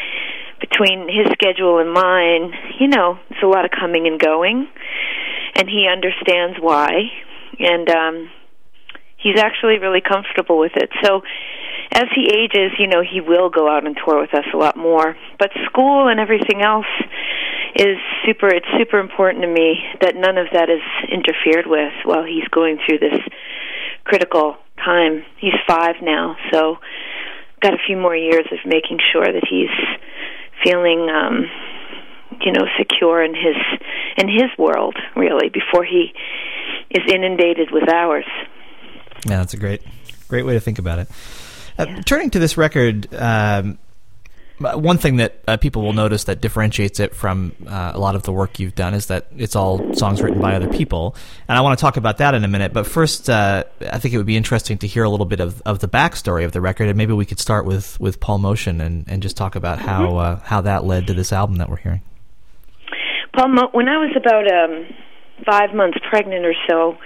between 0.61 1.09
his 1.09 1.27
schedule 1.33 1.79
and 1.79 1.93
mine 1.93 2.53
you 2.81 2.89
know 2.89 3.19
it's 3.29 3.43
a 3.43 3.47
lot 3.47 3.65
of 3.67 3.71
coming 3.71 4.07
and 4.07 4.19
going 4.19 4.69
and 5.57 5.69
he 5.69 5.89
understands 5.91 6.57
why 6.61 7.11
and 7.59 7.91
um 7.91 8.31
he's 9.17 9.39
actually 9.39 9.79
really 9.79 10.01
comfortable 10.01 10.59
with 10.59 10.73
it. 10.77 10.91
So 11.03 11.23
as 11.93 12.05
he 12.15 12.29
ages 12.31 12.73
you 12.79 12.87
know 12.87 13.03
he 13.03 13.21
will 13.21 13.51
go 13.51 13.69
out 13.69 13.87
and 13.87 13.97
tour 13.97 14.21
with 14.21 14.35
us 14.35 14.45
a 14.53 14.57
lot 14.57 14.77
more 14.77 15.17
but 15.39 15.51
school 15.67 16.09
and 16.09 16.21
everything 16.21 16.63
else 16.63 16.87
is 17.79 17.97
super 18.25 18.49
it's 18.49 18.67
super 18.79 18.99
important 18.99 19.43
to 19.43 19.49
me 19.49 19.77
that 20.01 20.15
none 20.17 20.39
of 20.39 20.47
that 20.53 20.69
is 20.71 20.83
interfered 21.11 21.67
with 21.67 21.93
while 22.05 22.25
he's 22.25 22.49
going 22.51 22.79
through 22.85 22.99
this 22.99 23.21
critical 24.05 24.57
time. 24.83 25.25
He's 25.39 25.55
5 25.69 25.97
now 26.03 26.37
so 26.53 26.77
got 27.61 27.75
a 27.75 27.79
few 27.87 27.97
more 27.97 28.17
years 28.17 28.47
of 28.53 28.59
making 28.65 28.99
sure 29.13 29.25
that 29.25 29.45
he's 29.49 29.73
feeling 30.65 31.09
um 31.11 31.45
you 32.41 32.53
know 32.53 32.67
secure 32.79 33.23
in 33.23 33.35
his 33.35 33.57
in 34.17 34.29
his 34.29 34.51
world 34.59 34.97
really 35.15 35.49
before 35.49 35.85
he 35.85 36.13
is 36.91 37.03
inundated 37.13 37.71
with 37.71 37.89
ours 37.89 38.27
yeah 39.27 39.39
that's 39.39 39.55
a 39.55 39.57
great 39.57 39.83
great 40.29 40.45
way 40.45 40.55
to 40.55 40.61
think 40.61 40.79
about 40.79 40.99
it. 40.99 41.09
Uh, 41.79 41.87
yeah. 41.89 42.01
turning 42.03 42.31
to 42.31 42.39
this 42.39 42.57
record 42.57 43.13
um, 43.15 43.79
one 44.59 44.97
thing 44.97 45.17
that 45.17 45.39
uh, 45.47 45.57
people 45.57 45.83
will 45.83 45.93
notice 45.93 46.25
that 46.25 46.41
differentiates 46.41 46.99
it 46.99 47.15
from 47.15 47.55
uh, 47.67 47.93
a 47.95 47.99
lot 47.99 48.15
of 48.15 48.23
the 48.23 48.33
work 48.33 48.59
you've 48.59 48.75
done 48.75 48.95
is 48.95 49.07
that 49.07 49.27
it's 49.37 49.55
all 49.55 49.95
songs 49.95 50.23
written 50.23 50.41
by 50.41 50.55
other 50.55 50.69
people, 50.69 51.15
and 51.47 51.59
I 51.59 51.61
want 51.61 51.79
to 51.79 51.81
talk 51.81 51.97
about 51.97 52.19
that 52.19 52.35
in 52.35 52.43
a 52.43 52.49
minute. 52.49 52.73
But 52.73 52.87
first, 52.87 53.29
uh, 53.29 53.65
I 53.93 53.99
think 53.99 54.15
it 54.15 54.17
would 54.17 54.27
be 54.27 54.37
interesting 54.37 54.79
to 54.79 54.87
hear 54.87 55.05
a 55.05 55.11
little 55.11 55.27
bit 55.27 55.41
of, 55.41 55.61
of 55.67 55.81
the 55.81 55.89
backstory 55.89 56.45
of 56.45 56.53
the 56.53 56.61
record, 56.61 56.89
and 56.89 56.97
maybe 56.97 57.13
we 57.13 57.27
could 57.27 57.41
start 57.41 57.67
with, 57.67 58.01
with 58.01 58.19
Paul 58.21 58.39
Motian 58.39 58.81
and, 58.81 59.05
and 59.09 59.23
just 59.23 59.37
talk 59.37 59.57
about 59.57 59.79
how 59.79 60.07
mm-hmm. 60.07 60.17
Uh, 60.17 60.37
how 60.45 60.61
that 60.61 60.85
led 60.85 61.07
to 61.07 61.15
this 61.15 61.33
album 61.33 61.57
that 61.57 61.69
we're 61.69 61.77
hearing. 61.77 62.01
Paul, 63.35 63.49
Mo- 63.49 63.69
when 63.73 63.89
I 63.89 63.99
was 63.99 64.17
about 64.17 64.51
um, 64.51 64.87
five 65.45 65.75
months 65.75 65.99
pregnant 66.09 66.47
or 66.47 66.55
so, 66.67 66.97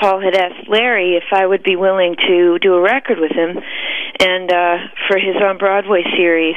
Paul 0.00 0.20
had 0.20 0.34
asked 0.34 0.68
Larry 0.68 1.16
if 1.16 1.24
I 1.32 1.46
would 1.46 1.62
be 1.62 1.76
willing 1.76 2.16
to 2.16 2.58
do 2.58 2.74
a 2.74 2.80
record 2.80 3.18
with 3.20 3.32
him, 3.32 3.58
and 4.20 4.50
uh, 4.50 4.76
for 5.08 5.18
his 5.18 5.36
on 5.36 5.58
Broadway 5.58 6.02
series, 6.16 6.56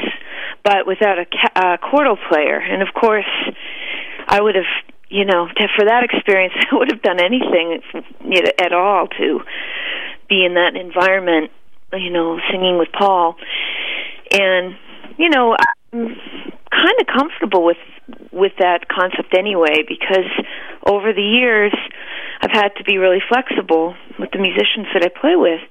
but 0.64 0.88
without 0.88 1.20
a 1.20 1.26
ca- 1.26 1.52
uh, 1.56 1.78
chordal 1.78 2.18
player. 2.30 2.58
And 2.60 2.82
of 2.82 2.94
course, 2.94 3.30
I 4.28 4.42
would 4.42 4.56
have, 4.56 4.72
you 5.10 5.26
know, 5.26 5.48
for 5.76 5.86
that 5.86 6.04
experience, 6.04 6.54
I 6.72 6.76
would 6.76 6.92
have 6.92 7.02
done 7.02 7.20
anything 7.20 7.82
you 8.26 8.42
know, 8.42 8.52
at 8.60 8.74
all 8.74 9.08
to 9.08 9.42
be 10.30 10.46
in 10.46 10.54
that 10.56 10.76
environment, 10.76 11.52
you 11.92 12.12
know, 12.12 12.40
singing 12.50 12.78
with 12.78 12.90
Paul. 12.98 13.36
And 14.32 14.76
you 15.18 15.30
know, 15.30 15.56
kind 15.94 16.98
of 17.00 17.08
comfortable 17.08 17.64
with 17.64 17.78
with 18.32 18.52
that 18.60 18.90
concept 18.90 19.34
anyway 19.38 19.86
because 19.88 20.28
over 20.86 21.14
the 21.14 21.22
years 21.22 21.74
I've 22.42 22.52
had 22.52 22.76
to 22.78 22.84
be 22.84 22.98
really 22.98 23.22
flexible 23.30 23.96
with 24.20 24.32
the 24.32 24.40
musicians 24.40 24.88
that 24.94 25.04
I 25.06 25.10
play 25.10 25.36
with. 25.36 25.62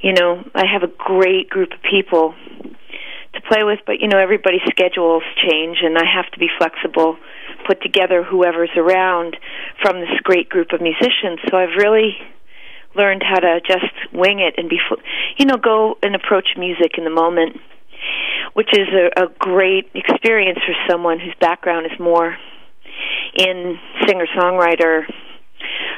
You 0.00 0.12
know, 0.14 0.42
I 0.54 0.64
have 0.66 0.82
a 0.82 0.90
great 0.90 1.50
group 1.50 1.72
of 1.72 1.78
people 1.88 2.34
to 3.34 3.40
play 3.42 3.62
with, 3.62 3.78
but 3.86 4.00
you 4.00 4.08
know, 4.08 4.18
everybody's 4.18 4.64
schedules 4.70 5.22
change 5.36 5.78
and 5.82 5.96
I 5.96 6.04
have 6.04 6.28
to 6.32 6.38
be 6.38 6.48
flexible, 6.58 7.16
put 7.66 7.80
together 7.82 8.24
whoever's 8.24 8.74
around 8.76 9.36
from 9.82 10.00
this 10.00 10.18
great 10.24 10.48
group 10.48 10.72
of 10.72 10.80
musicians. 10.80 11.38
So 11.48 11.56
I've 11.56 11.76
really 11.76 12.16
learned 12.96 13.22
how 13.22 13.38
to 13.38 13.60
just 13.60 13.94
wing 14.12 14.40
it 14.40 14.54
and 14.56 14.68
be 14.68 14.80
you 15.38 15.46
know, 15.46 15.58
go 15.58 15.96
and 16.02 16.16
approach 16.16 16.56
music 16.56 16.98
in 16.98 17.04
the 17.04 17.10
moment 17.10 17.56
which 18.54 18.70
is 18.72 18.88
a, 18.88 19.24
a 19.24 19.28
great 19.38 19.90
experience 19.94 20.58
for 20.66 20.74
someone 20.88 21.18
whose 21.18 21.34
background 21.40 21.86
is 21.86 21.98
more 21.98 22.36
in 23.36 23.78
singer 24.06 24.26
songwriter. 24.36 25.02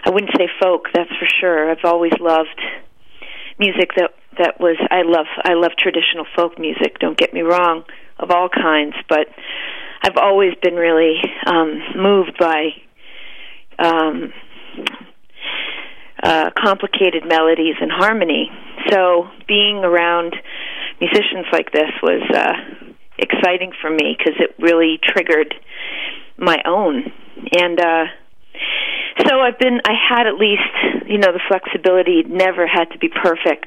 I 0.04 0.10
wouldn't 0.10 0.32
say 0.36 0.48
folk, 0.60 0.86
that's 0.92 1.10
for 1.10 1.28
sure. 1.40 1.70
I've 1.70 1.84
always 1.84 2.12
loved 2.20 2.60
music 3.58 3.90
that 3.96 4.10
that 4.38 4.58
was 4.58 4.76
I 4.90 5.02
love 5.02 5.26
I 5.44 5.54
love 5.54 5.72
traditional 5.78 6.26
folk 6.34 6.58
music, 6.58 6.98
don't 6.98 7.18
get 7.18 7.34
me 7.34 7.42
wrong, 7.42 7.84
of 8.18 8.30
all 8.30 8.48
kinds, 8.48 8.94
but 9.08 9.26
I've 10.02 10.16
always 10.16 10.54
been 10.62 10.74
really 10.74 11.20
um 11.46 11.80
moved 11.96 12.36
by 12.38 12.70
um 13.78 14.32
uh 16.22 16.50
complicated 16.56 17.24
melodies 17.26 17.76
and 17.80 17.90
harmony. 17.92 18.50
So 18.90 19.28
being 19.46 19.78
around 19.84 20.34
musicians 21.02 21.46
like 21.52 21.72
this 21.72 21.90
was 22.00 22.22
uh, 22.30 22.86
exciting 23.18 23.72
for 23.80 23.90
me 23.90 24.14
because 24.16 24.38
it 24.38 24.54
really 24.58 25.00
triggered 25.02 25.54
my 26.38 26.62
own. 26.64 27.10
And 27.58 27.80
uh, 27.80 28.04
so 29.26 29.40
I've 29.40 29.58
been, 29.58 29.80
I 29.84 29.94
had 29.98 30.26
at 30.26 30.34
least, 30.38 31.08
you 31.08 31.18
know, 31.18 31.32
the 31.32 31.42
flexibility, 31.48 32.22
never 32.22 32.66
had 32.66 32.86
to 32.92 32.98
be 32.98 33.08
perfect. 33.08 33.66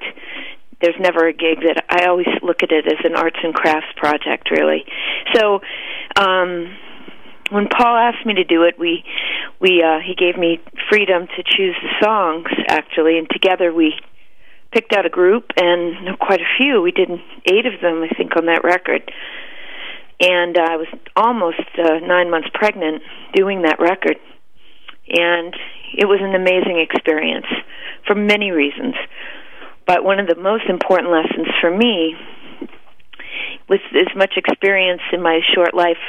There's 0.82 0.96
never 1.00 1.27
a 1.27 1.34
gig 1.34 1.60
that 1.68 1.84
I 1.89 2.08
always 2.08 2.27
look 2.42 2.63
at 2.63 2.72
it 2.72 2.86
as 2.88 3.00
an 3.04 3.15
arts 3.15 3.38
and 3.44 3.54
crafts 3.54 3.92
project, 3.98 4.50
really. 4.51 4.86
So, 5.34 5.60
um, 6.15 6.75
when 7.51 7.68
Paul 7.68 7.96
asked 7.96 8.25
me 8.25 8.34
to 8.36 8.44
do 8.44 8.63
it, 8.63 8.80
we 8.80 9.04
we 9.62 9.84
uh, 9.84 10.00
he 10.00 10.15
gave 10.15 10.36
me 10.36 10.60
freedom 10.89 11.27
to 11.27 11.44
choose 11.46 11.75
the 11.82 12.04
songs 12.04 12.48
actually, 12.68 13.20
and 13.20 13.30
together 13.30 13.72
we 13.72 13.94
picked 14.75 14.94
out 14.94 15.05
a 15.05 15.10
group, 15.10 15.51
and 15.55 16.20
quite 16.20 16.41
a 16.41 16.51
few. 16.58 16.82
We 16.82 16.91
did 16.91 17.10
eight 17.46 17.65
of 17.65 17.79
them, 17.82 18.03
I 18.03 18.13
think, 18.13 18.36
on 18.36 18.48
that 18.48 18.65
record. 18.65 19.10
And 20.20 20.58
uh, 20.58 20.62
I 20.62 20.75
was 20.75 20.88
almost 21.15 21.63
uh, 21.77 22.00
nine 22.05 22.29
months 22.29 22.50
pregnant 22.53 23.01
doing 23.34 23.62
that 23.62 23.79
record. 23.79 24.17
And 25.08 25.55
it 25.96 26.05
was 26.05 26.20
an 26.22 26.36
amazing 26.36 26.84
experience 26.84 27.46
for 28.05 28.15
many 28.15 28.51
reasons. 28.51 28.96
But 29.88 30.03
one 30.03 30.20
of 30.20 30.27
the 30.27 30.36
most 30.36 30.65
important 30.67 31.10
lessons 31.10 31.48
for 31.62 31.72
me, 31.72 32.15
with 33.70 33.82
as 33.96 34.13
much 34.15 34.34
experience 34.36 35.01
in 35.13 35.22
my 35.22 35.39
short 35.53 35.74
life 35.74 36.03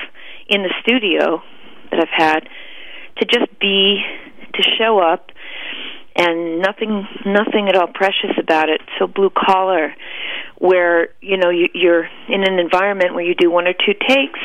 in 0.48 0.62
the 0.62 0.74
studio 0.82 1.40
that 1.92 2.00
I've 2.00 2.16
had, 2.16 2.48
to 3.18 3.26
just 3.26 3.58
be, 3.60 4.02
to 4.54 4.62
show 4.76 4.98
up 4.98 5.30
and 6.16 6.60
nothing 6.60 7.06
nothing 7.24 7.68
at 7.68 7.76
all 7.76 7.88
precious 7.92 8.36
about 8.38 8.68
it. 8.68 8.80
So 8.98 9.06
blue 9.06 9.30
collar 9.30 9.94
where 10.58 11.08
you 11.20 11.36
know 11.36 11.50
you, 11.50 11.68
you're 11.74 12.04
in 12.28 12.42
an 12.42 12.58
environment 12.58 13.14
where 13.14 13.24
you 13.24 13.34
do 13.34 13.50
one 13.50 13.66
or 13.66 13.74
two 13.74 13.92
takes 14.08 14.40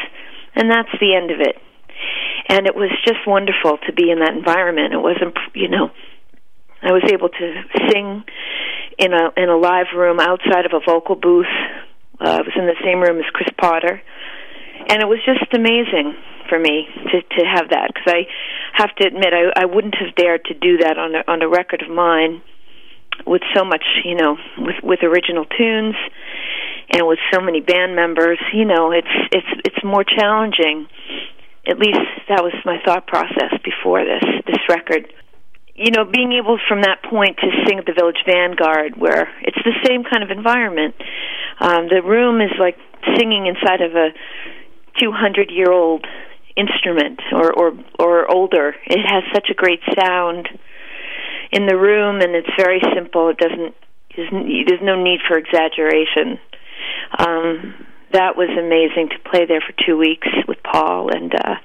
and 0.56 0.70
that's 0.70 0.92
the 1.00 1.16
end 1.16 1.32
of 1.32 1.40
it. 1.40 1.56
And 2.50 2.68
it 2.68 2.76
was 2.76 2.92
just 3.06 3.20
wonderful 3.26 3.78
to 3.88 3.94
be 3.94 4.12
in 4.12 4.20
that 4.20 4.34
environment. 4.34 4.94
It 4.94 5.02
wasn't 5.02 5.38
you 5.54 5.70
know 5.70 5.92
i 6.84 6.92
was 6.92 7.04
able 7.12 7.30
to 7.30 7.64
sing 7.92 8.24
in 8.98 9.14
a 9.14 9.30
in 9.38 9.50
a 9.50 9.58
live 9.58 9.88
room 9.96 10.20
outside 10.20 10.66
of 10.66 10.74
a 10.74 10.82
vocal 10.86 11.16
booth. 11.16 11.46
Uh, 12.20 12.30
i 12.30 12.42
was 12.42 12.54
in 12.56 12.66
the 12.66 12.76
same 12.84 13.00
room 13.00 13.18
as 13.18 13.26
chris 13.34 13.50
potter 13.60 14.02
and 14.90 15.02
it 15.02 15.08
was 15.08 15.20
just 15.26 15.54
amazing 15.54 16.16
for 16.50 16.60
me 16.60 16.88
to 17.12 17.22
to 17.22 17.46
have 17.46 17.70
that 17.70 17.92
because 17.94 18.12
I 18.12 18.28
have 18.74 18.94
to 18.96 19.08
admit 19.08 19.34
I 19.34 19.64
I 19.64 19.66
wouldn't 19.66 19.96
have 19.96 20.16
dared 20.16 20.46
to 20.46 20.54
do 20.54 20.78
that 20.80 20.98
on 20.98 21.16
a 21.16 21.24
on 21.28 21.42
a 21.42 21.48
record 21.48 21.82
of 21.82 21.90
mine 21.90 22.42
with 23.26 23.42
so 23.56 23.64
much 23.64 23.84
you 24.04 24.16
know 24.16 24.38
with 24.58 24.76
with 24.84 25.00
original 25.04 25.46
tunes 25.46 25.96
and 26.92 27.08
with 27.08 27.20
so 27.34 27.40
many 27.40 27.62
band 27.62 27.96
members. 27.96 28.40
You 28.54 28.66
know 28.66 28.92
it's 28.92 29.16
it's 29.32 29.52
it's 29.66 29.84
more 29.84 30.04
challenging. 30.04 30.88
At 31.68 31.78
least 31.78 32.02
that 32.28 32.44
was 32.44 32.54
my 32.66 32.82
thought 32.84 33.08
process 33.08 33.54
before 33.64 34.04
this 34.04 34.24
this 34.46 34.62
record. 34.70 35.08
You 35.74 35.90
know, 35.90 36.04
being 36.06 36.34
able 36.34 36.60
from 36.68 36.82
that 36.82 37.02
point 37.02 37.38
to 37.38 37.48
sing 37.66 37.80
at 37.80 37.86
the 37.86 37.94
Village 37.94 38.22
Vanguard, 38.28 38.98
where 38.98 39.32
it's 39.42 39.58
the 39.64 39.74
same 39.88 40.04
kind 40.04 40.22
of 40.22 40.30
environment. 40.30 40.94
Um, 41.60 41.88
the 41.88 42.04
room 42.04 42.42
is 42.42 42.52
like 42.60 42.78
singing 43.18 43.48
inside 43.48 43.82
of 43.82 43.96
a 43.96 44.10
200 45.02 45.52
year 45.52 45.72
old 45.72 46.06
instrument 46.56 47.22
or, 47.32 47.52
or 47.54 47.74
or 48.00 48.32
older. 48.32 48.76
It 48.86 49.00
has 49.06 49.24
such 49.34 49.48
a 49.50 49.54
great 49.54 49.80
sound 49.98 50.48
in 51.52 51.66
the 51.66 51.78
room, 51.78 52.22
and 52.22 52.36
it's 52.36 52.50
very 52.58 52.82
simple. 52.94 53.30
It 53.30 53.38
doesn't 53.38 53.76
there's 54.16 54.82
no 54.82 55.02
need 55.02 55.20
for 55.28 55.38
exaggeration. 55.38 56.40
Um, 57.18 57.86
that 58.14 58.36
was 58.36 58.50
amazing 58.52 59.10
to 59.10 59.30
play 59.30 59.46
there 59.46 59.62
for 59.62 59.74
two 59.86 59.98
weeks 59.98 60.28
with 60.48 60.58
Paul 60.64 61.10
and 61.16 61.34
uh, 61.34 61.56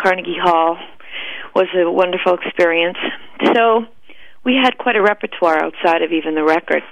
Carnegie 0.00 0.38
Hall 0.40 0.78
was 1.54 1.66
a 1.74 1.90
wonderful 1.90 2.34
experience. 2.34 2.98
So 3.54 3.86
we 4.44 4.54
had 4.62 4.78
quite 4.78 4.94
a 4.94 5.02
repertoire 5.02 5.60
outside 5.60 6.02
of 6.02 6.12
even 6.12 6.36
the 6.36 6.44
record, 6.44 6.82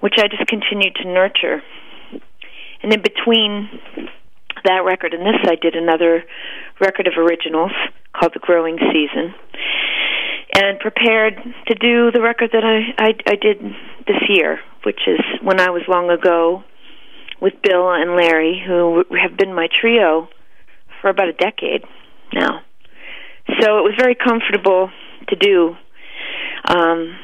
which 0.00 0.14
I 0.16 0.28
just 0.28 0.46
continued 0.46 0.94
to 0.96 1.04
nurture. 1.04 1.62
And 2.82 2.92
in 2.92 3.02
between 3.02 3.68
that 4.64 4.84
record 4.84 5.14
and 5.14 5.22
this, 5.24 5.40
I 5.44 5.56
did 5.56 5.74
another 5.74 6.24
record 6.80 7.06
of 7.06 7.14
originals 7.18 7.72
called 8.18 8.32
The 8.34 8.40
Growing 8.40 8.78
Season, 8.78 9.34
and 10.54 10.78
prepared 10.78 11.34
to 11.68 11.74
do 11.74 12.10
the 12.10 12.20
record 12.22 12.50
that 12.52 12.64
I, 12.64 13.02
I, 13.02 13.08
I 13.26 13.36
did 13.36 13.58
this 14.06 14.22
year, 14.28 14.60
which 14.84 15.00
is 15.06 15.20
When 15.42 15.60
I 15.60 15.70
Was 15.70 15.82
Long 15.88 16.10
Ago, 16.10 16.64
with 17.40 17.54
Bill 17.62 17.90
and 17.90 18.14
Larry, 18.14 18.62
who 18.64 19.04
have 19.20 19.36
been 19.36 19.52
my 19.52 19.68
trio 19.80 20.28
for 21.00 21.10
about 21.10 21.28
a 21.28 21.32
decade 21.32 21.84
now. 22.32 22.60
So 23.60 23.78
it 23.78 23.82
was 23.82 23.94
very 23.98 24.14
comfortable 24.14 24.90
to 25.28 25.36
do. 25.36 25.74
Um, 26.68 27.18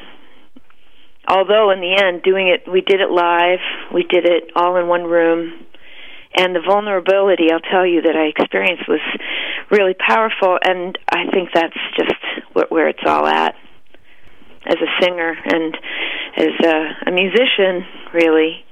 although 1.25 1.71
in 1.71 1.79
the 1.79 1.95
end, 2.03 2.23
doing 2.23 2.49
it, 2.49 2.69
we 2.69 2.81
did 2.81 2.99
it 2.99 3.09
live. 3.09 3.59
We 3.93 4.03
did 4.03 4.25
it 4.25 4.51
all 4.55 4.75
in 4.75 4.87
one 4.87 5.03
room, 5.03 5.65
and 6.39 6.55
the 6.55 6.61
vulnerability 6.65 7.51
I'll 7.51 7.59
tell 7.59 7.85
you 7.85 8.01
that 8.03 8.15
I 8.15 8.31
experienced 8.31 8.87
was 8.87 9.01
really 9.69 9.93
powerful. 9.93 10.57
And 10.63 10.97
I 11.11 11.29
think 11.31 11.49
that's 11.53 11.75
just 11.97 12.15
where, 12.53 12.65
where 12.69 12.87
it's 12.87 13.03
all 13.05 13.27
at 13.27 13.55
as 14.65 14.75
a 14.75 15.03
singer 15.03 15.35
and 15.45 15.77
as 16.37 16.65
a, 16.65 17.09
a 17.09 17.11
musician, 17.11 17.85
really, 18.13 18.63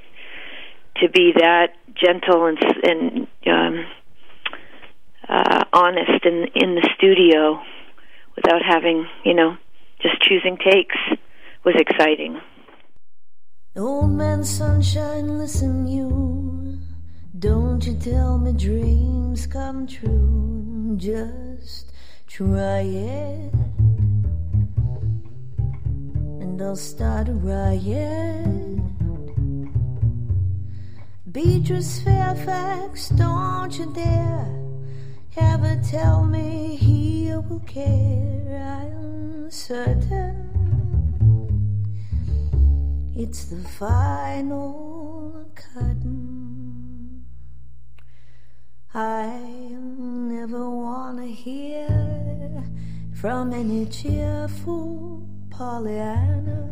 to 1.02 1.10
be 1.10 1.34
that 1.36 1.74
gentle 1.96 2.46
and 2.46 2.58
and 2.84 3.28
um, 3.48 3.86
uh, 5.28 5.64
honest 5.74 6.24
in 6.24 6.48
in 6.56 6.76
the 6.76 6.90
studio 6.98 7.60
without 8.36 8.62
having 8.66 9.08
you 9.26 9.34
know 9.34 9.58
just 10.02 10.22
choosing 10.22 10.58
takes 10.58 10.96
was 11.66 11.76
exciting. 11.78 12.40
Old 13.76 14.12
man 14.12 14.44
sunshine, 14.44 15.38
listen 15.38 15.86
you. 15.86 16.27
Don't 17.40 17.86
you 17.86 17.94
tell 17.94 18.38
me 18.38 18.54
dreams 18.54 19.46
come 19.46 19.86
true. 19.86 20.96
Just 20.98 21.92
try 22.26 22.80
it. 22.82 23.54
And 26.42 26.62
I'll 26.62 26.76
start 26.76 27.30
a 27.30 27.34
riot. 27.34 28.80
Beatrice 31.32 32.00
Fairfax, 32.02 33.10
don't 33.10 33.78
you 33.78 33.94
dare 33.94 34.58
ever 35.38 35.80
tell 35.84 36.26
me 36.26 36.76
he 36.76 37.32
will 37.48 37.60
care. 37.60 38.82
I'm 38.82 39.52
certain 39.52 40.48
it's 43.16 43.46
the 43.46 43.58
final 43.70 45.46
curtain. 45.56 46.27
I 49.00 49.30
never 49.78 50.68
wanna 50.68 51.28
hear 51.28 51.88
from 53.14 53.54
any 53.54 53.86
cheerful 53.86 55.22
Pollyannas 55.50 56.66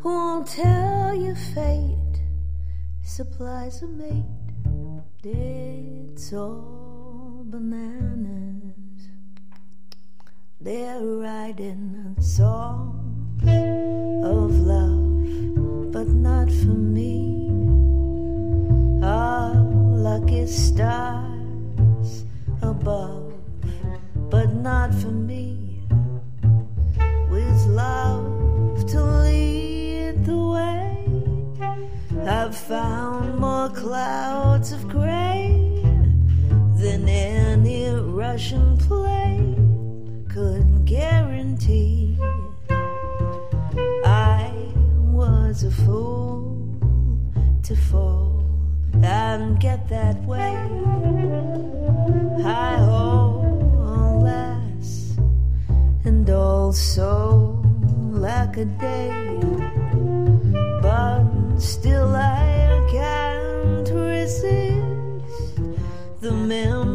who 0.00 0.08
won't 0.10 0.46
tell 0.46 1.14
you 1.14 1.34
fate 1.34 2.20
supplies 3.02 3.82
a 3.82 3.86
mate 3.86 4.26
it's 5.24 6.34
all 6.34 7.44
bananas. 7.46 9.08
They're 10.60 11.00
writing 11.00 12.14
songs 12.20 13.42
of 14.22 14.50
love, 14.60 15.92
but 15.92 16.08
not 16.08 16.50
for 16.50 16.76
me. 16.76 17.37
Lucky 20.18 20.46
stars 20.48 22.24
above, 22.60 23.32
but 24.28 24.52
not 24.52 24.92
for 24.92 25.12
me. 25.12 25.80
With 27.30 27.66
love 27.66 28.84
to 28.90 29.00
lead 29.22 30.24
the 30.24 30.36
way. 30.36 31.06
I've 32.26 32.56
found 32.56 33.38
more 33.38 33.68
clouds 33.68 34.72
of 34.72 34.88
gray 34.88 35.82
than 36.74 37.08
any 37.08 37.86
Russian 37.90 38.76
plane 38.76 40.26
could 40.28 40.84
guarantee. 40.84 42.18
I 44.04 44.50
was 45.12 45.62
a 45.62 45.70
fool 45.70 46.58
to 47.62 47.76
fall 47.76 48.17
and 49.08 49.58
get 49.60 49.88
that 49.88 50.16
way. 50.24 50.52
I 52.44 52.76
oh, 52.80 53.42
alas, 53.96 55.16
and 56.04 56.28
also 56.30 57.10
like 58.12 58.56
a 58.56 58.64
day, 58.64 59.40
but 60.82 61.28
Still, 61.58 62.14
I 62.14 62.86
can't 62.88 63.88
resist 63.90 65.58
the 66.20 66.30
memory 66.30 66.87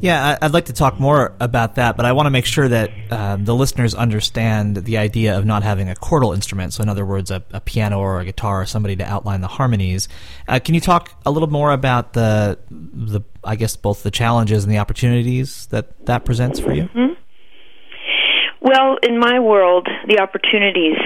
Yeah, 0.00 0.38
I'd 0.40 0.52
like 0.52 0.66
to 0.66 0.72
talk 0.72 0.98
more 0.98 1.34
about 1.40 1.74
that, 1.74 1.96
but 1.96 2.06
I 2.06 2.12
want 2.12 2.26
to 2.26 2.30
make 2.30 2.46
sure 2.46 2.66
that 2.68 2.90
um, 3.10 3.44
the 3.44 3.54
listeners 3.54 3.94
understand 3.94 4.76
the 4.76 4.96
idea 4.96 5.36
of 5.36 5.44
not 5.44 5.62
having 5.62 5.90
a 5.90 5.94
chordal 5.94 6.34
instrument. 6.34 6.72
So, 6.72 6.82
in 6.82 6.88
other 6.88 7.04
words, 7.04 7.30
a, 7.30 7.42
a 7.52 7.60
piano 7.60 7.98
or 7.98 8.20
a 8.20 8.24
guitar 8.24 8.62
or 8.62 8.66
somebody 8.66 8.96
to 8.96 9.04
outline 9.04 9.42
the 9.42 9.48
harmonies. 9.48 10.08
Uh, 10.48 10.58
can 10.58 10.74
you 10.74 10.80
talk 10.80 11.12
a 11.26 11.30
little 11.30 11.50
more 11.50 11.72
about 11.72 12.14
the 12.14 12.58
the 12.70 13.20
I 13.44 13.56
guess 13.56 13.76
both 13.76 14.02
the 14.02 14.10
challenges 14.10 14.64
and 14.64 14.72
the 14.72 14.78
opportunities 14.78 15.66
that 15.66 16.06
that 16.06 16.24
presents 16.24 16.58
for 16.58 16.72
you? 16.72 16.84
Mm-hmm. 16.84 17.14
Well, 18.62 18.98
in 19.02 19.18
my 19.18 19.38
world, 19.38 19.88
the 20.06 20.20
opportunities 20.20 20.98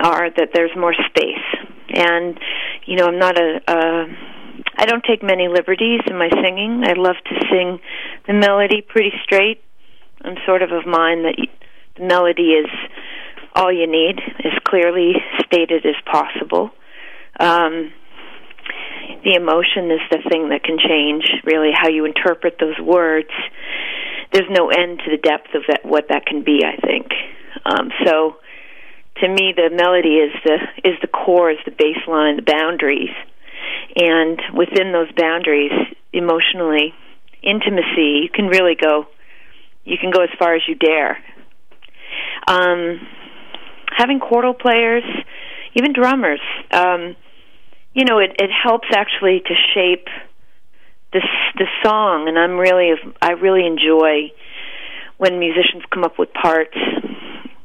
are 0.00 0.30
that 0.30 0.50
there's 0.54 0.70
more 0.76 0.94
space, 0.94 1.68
and 1.90 2.38
you 2.86 2.96
know, 2.96 3.06
I'm 3.06 3.18
not 3.18 3.38
a. 3.38 3.60
a 3.68 4.31
I 4.76 4.86
don't 4.86 5.04
take 5.04 5.22
many 5.22 5.48
liberties 5.48 6.00
in 6.06 6.16
my 6.16 6.28
singing. 6.42 6.82
I 6.84 6.94
love 6.94 7.16
to 7.24 7.46
sing 7.50 7.78
the 8.26 8.32
melody 8.32 8.82
pretty 8.82 9.12
straight. 9.24 9.62
I'm 10.22 10.36
sort 10.46 10.62
of 10.62 10.70
of 10.72 10.86
mind 10.86 11.24
that 11.24 11.36
the 11.96 12.04
melody 12.04 12.52
is 12.52 12.70
all 13.54 13.72
you 13.72 13.86
need, 13.86 14.18
as 14.44 14.52
clearly 14.66 15.14
stated 15.44 15.84
as 15.84 15.96
possible. 16.10 16.70
Um, 17.38 17.92
the 19.24 19.34
emotion 19.34 19.90
is 19.90 20.00
the 20.10 20.22
thing 20.30 20.48
that 20.50 20.62
can 20.64 20.78
change 20.78 21.24
really 21.44 21.70
how 21.72 21.88
you 21.88 22.04
interpret 22.04 22.56
those 22.58 22.78
words 22.78 23.30
there's 24.32 24.48
no 24.50 24.68
end 24.68 25.00
to 25.04 25.10
the 25.10 25.16
depth 25.16 25.54
of 25.54 25.62
that 25.68 25.84
what 25.84 26.06
that 26.08 26.26
can 26.26 26.42
be 26.42 26.62
i 26.64 26.76
think 26.84 27.06
um 27.66 27.90
so 28.04 28.36
to 29.16 29.28
me 29.28 29.52
the 29.54 29.70
melody 29.74 30.16
is 30.16 30.32
the 30.44 30.58
is 30.88 30.96
the 31.00 31.08
core 31.08 31.50
is 31.50 31.58
the 31.64 31.70
baseline 31.70 32.36
the 32.36 32.46
boundaries 32.46 33.14
and 33.96 34.40
within 34.56 34.92
those 34.92 35.10
boundaries 35.16 35.72
emotionally 36.12 36.94
intimacy 37.42 38.22
you 38.22 38.28
can 38.32 38.46
really 38.46 38.76
go 38.80 39.06
you 39.84 39.96
can 39.98 40.10
go 40.10 40.22
as 40.22 40.30
far 40.38 40.54
as 40.54 40.62
you 40.68 40.74
dare. 40.74 41.18
Um 42.46 43.00
having 43.96 44.20
chordal 44.20 44.58
players 44.58 45.04
even 45.74 45.92
drummers 45.92 46.40
um 46.70 47.16
you 47.94 48.04
know, 48.04 48.18
it, 48.18 48.30
it 48.38 48.50
helps 48.50 48.88
actually 48.94 49.40
to 49.40 49.54
shape 49.74 50.06
this 51.12 51.24
the 51.56 51.66
song, 51.84 52.26
and 52.28 52.38
I'm 52.38 52.56
really 52.56 52.92
I 53.20 53.32
really 53.32 53.66
enjoy 53.66 54.32
when 55.18 55.38
musicians 55.38 55.84
come 55.92 56.04
up 56.04 56.18
with 56.18 56.32
parts, 56.32 56.76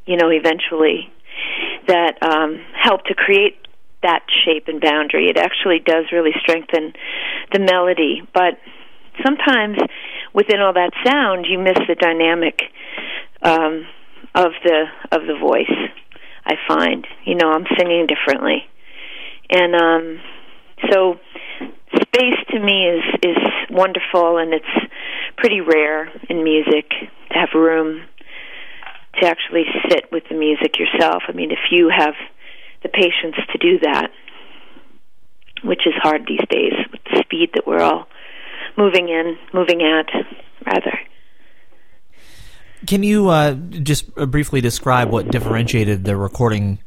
you 0.06 0.18
know, 0.18 0.30
eventually 0.30 1.12
that 1.88 2.22
um, 2.22 2.60
help 2.74 3.06
to 3.06 3.14
create 3.14 3.56
that 4.04 4.24
shape 4.46 4.68
and 4.68 4.82
boundary. 4.82 5.30
It 5.30 5.38
actually 5.38 5.80
does 5.80 6.06
really 6.12 6.34
strengthen 6.42 6.94
the 7.52 7.60
melody, 7.60 8.22
but 8.34 8.60
sometimes 9.26 9.78
within 10.34 10.60
all 10.62 10.74
that 10.74 10.92
sound, 11.06 11.46
you 11.50 11.58
miss 11.58 11.78
the 11.88 11.96
dynamic 11.96 12.62
um, 13.42 13.88
of 14.36 14.52
the 14.64 14.86
of 15.12 15.22
the 15.28 15.38
voice. 15.40 15.92
I 16.46 16.56
find, 16.68 17.06
you 17.26 17.36
know, 17.36 17.52
I'm 17.52 17.66
singing 17.78 18.08
differently, 18.08 18.66
and 19.50 19.76
um, 19.76 20.20
so 20.92 21.20
space 21.92 22.40
to 22.52 22.60
me 22.60 22.88
is 22.88 23.04
is 23.24 23.38
wonderful, 23.70 24.38
and 24.38 24.54
it's 24.54 24.92
pretty 25.38 25.62
rare 25.62 26.10
in 26.30 26.44
music 26.44 26.90
to 26.90 27.34
have 27.34 27.50
room 27.54 28.04
to 29.22 29.28
actually 29.28 29.66
sit 29.90 30.12
with 30.12 30.24
the 30.30 30.36
music 30.36 30.78
yourself. 30.78 31.24
I 31.28 31.32
mean, 31.32 31.52
if 31.52 31.72
you 31.72 31.90
have 31.90 32.14
the 32.84 32.90
patience 32.90 33.36
to 33.52 33.58
do 33.58 33.80
that, 33.80 34.12
which 35.64 35.82
is 35.86 35.94
hard 36.02 36.26
these 36.28 36.46
days 36.50 36.74
with 36.92 37.02
the 37.06 37.22
speed 37.24 37.50
that 37.56 37.66
we're 37.66 37.82
all 37.82 38.08
moving 38.78 39.10
in, 39.10 39.38
moving 39.54 39.82
at, 39.82 40.08
rather. 40.66 41.00
Can 42.86 43.04
you 43.04 43.30
uh, 43.30 43.54
just 43.54 44.14
briefly 44.16 44.62
describe 44.62 45.10
what 45.10 45.30
differentiated 45.32 46.06
the 46.06 46.16
recording 46.16 46.80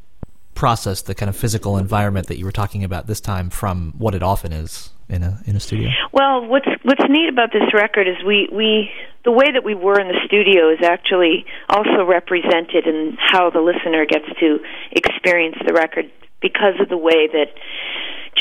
process, 0.55 1.01
the 1.01 1.15
kind 1.15 1.29
of 1.29 1.35
physical 1.35 1.77
environment 1.77 2.27
that 2.27 2.37
you 2.37 2.45
were 2.45 2.51
talking 2.51 2.83
about 2.83 3.07
this 3.07 3.19
time, 3.19 3.49
from 3.49 3.93
what 3.97 4.15
it 4.15 4.23
often 4.23 4.53
is 4.53 4.91
in 5.11 5.23
a 5.23 5.39
in 5.45 5.55
a 5.55 5.59
studio? 5.59 5.89
Well, 6.11 6.47
what's 6.47 6.67
what's 6.83 7.03
neat 7.09 7.29
about 7.29 7.51
this 7.51 7.67
record 7.73 8.07
is 8.07 8.15
we 8.25 8.47
we 8.51 8.89
the 9.23 9.31
way 9.31 9.51
that 9.51 9.63
we 9.63 9.75
were 9.75 9.99
in 9.99 10.07
the 10.07 10.19
studio 10.25 10.71
is 10.71 10.79
actually 10.83 11.45
also 11.69 12.05
represented 12.07 12.87
in 12.87 13.17
how 13.19 13.49
the 13.51 13.59
listener 13.59 14.05
gets 14.05 14.25
to 14.39 14.59
experience 14.91 15.57
the 15.67 15.73
record 15.73 16.09
because 16.41 16.79
of 16.79 16.89
the 16.89 16.97
way 16.97 17.27
that 17.27 17.51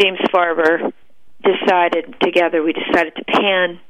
James 0.00 0.20
Farber 0.32 0.92
decided 1.42 2.14
together 2.22 2.62
we 2.62 2.72
decided 2.72 3.14
to 3.16 3.24
pan 3.24 3.80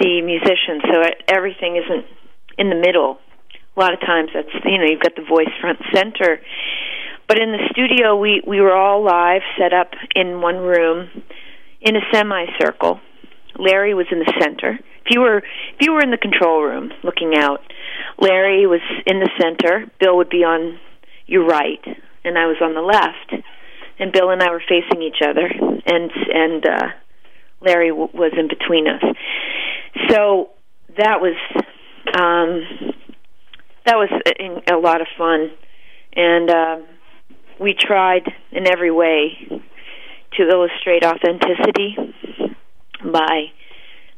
the 0.00 0.22
musicians 0.22 0.82
so 0.88 1.02
everything 1.28 1.76
isn't 1.76 2.06
in 2.58 2.70
the 2.70 2.76
middle. 2.76 3.18
A 3.76 3.80
lot 3.80 3.92
of 3.92 4.00
times 4.00 4.30
that's 4.34 4.64
you 4.64 4.78
know 4.78 4.84
you've 4.88 5.02
got 5.02 5.14
the 5.16 5.26
voice 5.28 5.52
front 5.60 5.78
center. 5.92 6.40
But 7.28 7.38
in 7.38 7.52
the 7.52 7.68
studio 7.70 8.16
we 8.16 8.42
we 8.46 8.60
were 8.60 8.74
all 8.74 9.04
live 9.04 9.42
set 9.58 9.72
up 9.72 9.92
in 10.16 10.40
one 10.40 10.56
room 10.56 11.22
in 11.80 11.96
a 11.96 12.00
semicircle. 12.12 13.00
Larry 13.58 13.94
was 13.94 14.06
in 14.10 14.20
the 14.20 14.32
center. 14.40 14.78
If 15.04 15.10
you 15.10 15.20
were 15.20 15.38
if 15.38 15.80
you 15.80 15.92
were 15.92 16.00
in 16.00 16.10
the 16.10 16.18
control 16.18 16.62
room 16.62 16.92
looking 17.02 17.34
out 17.36 17.60
larry 18.18 18.66
was 18.66 18.80
in 19.06 19.18
the 19.18 19.30
center. 19.40 19.90
Bill 19.98 20.16
would 20.16 20.30
be 20.30 20.44
on 20.44 20.78
your 21.26 21.46
right 21.46 21.84
and 22.24 22.38
i 22.38 22.46
was 22.46 22.56
on 22.60 22.74
the 22.74 22.80
left. 22.80 23.44
And 23.98 24.12
Bill 24.12 24.30
and 24.30 24.42
I 24.42 24.50
were 24.50 24.62
facing 24.66 25.02
each 25.02 25.20
other, 25.22 25.46
and 25.46 26.10
and 26.32 26.66
uh, 26.66 26.86
Larry 27.60 27.90
w- 27.90 28.08
was 28.14 28.32
in 28.34 28.48
between 28.48 28.88
us. 28.88 29.02
So 30.08 30.50
that 30.96 31.20
was 31.20 31.36
um, 32.18 32.94
that 33.84 33.96
was 33.96 34.08
a, 34.26 34.74
a 34.74 34.78
lot 34.78 35.02
of 35.02 35.06
fun, 35.18 35.50
and 36.16 36.50
uh, 36.50 36.76
we 37.60 37.74
tried 37.78 38.22
in 38.52 38.66
every 38.66 38.90
way 38.90 39.62
to 40.36 40.42
illustrate 40.48 41.04
authenticity 41.04 41.96
by 43.04 43.50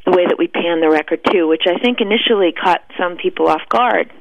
the 0.04 0.10
way 0.10 0.26
that 0.26 0.38
we 0.38 0.48
pan 0.48 0.80
the 0.80 0.90
record 0.90 1.20
too, 1.30 1.46
which 1.46 1.62
I 1.66 1.78
think 1.78 2.00
initially 2.00 2.52
caught 2.52 2.82
some 2.98 3.16
people 3.16 3.48
off 3.48 3.62
guard 3.68 4.12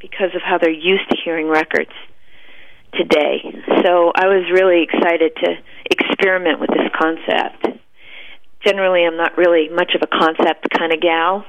because 0.00 0.34
of 0.34 0.42
how 0.42 0.58
they're 0.58 0.70
used 0.70 1.08
to 1.10 1.16
hearing 1.24 1.46
records 1.48 1.92
today. 2.94 3.38
So 3.84 4.12
I 4.14 4.26
was 4.26 4.50
really 4.52 4.82
excited 4.82 5.32
to 5.36 5.54
experiment 5.90 6.60
with 6.60 6.70
this 6.70 6.90
concept. 6.98 7.78
Generally, 8.66 9.06
I'm 9.06 9.16
not 9.16 9.38
really 9.38 9.68
much 9.68 9.92
of 9.94 10.02
a 10.02 10.06
concept 10.06 10.68
kind 10.76 10.92
of 10.92 11.00
gal, 11.00 11.44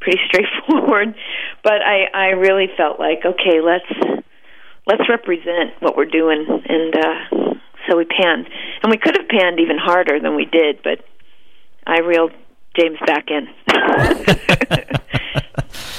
pretty 0.00 0.20
straightforward, 0.28 1.14
but 1.64 1.80
I 1.82 2.06
I 2.12 2.26
really 2.36 2.68
felt 2.76 3.00
like 3.00 3.24
okay, 3.24 3.60
let's 3.64 4.28
let's 4.86 5.08
represent 5.08 5.80
what 5.80 5.96
we're 5.96 6.04
doing 6.04 6.46
and 6.46 6.94
uh 6.94 7.57
so 7.88 7.96
we 7.96 8.04
panned. 8.04 8.48
And 8.82 8.90
we 8.90 8.98
could 8.98 9.16
have 9.16 9.28
panned 9.28 9.60
even 9.60 9.78
harder 9.78 10.20
than 10.20 10.36
we 10.36 10.44
did, 10.44 10.80
but 10.82 11.04
I 11.86 12.00
reeled 12.00 12.32
James 12.78 12.98
back 13.06 13.28
in. 13.30 13.48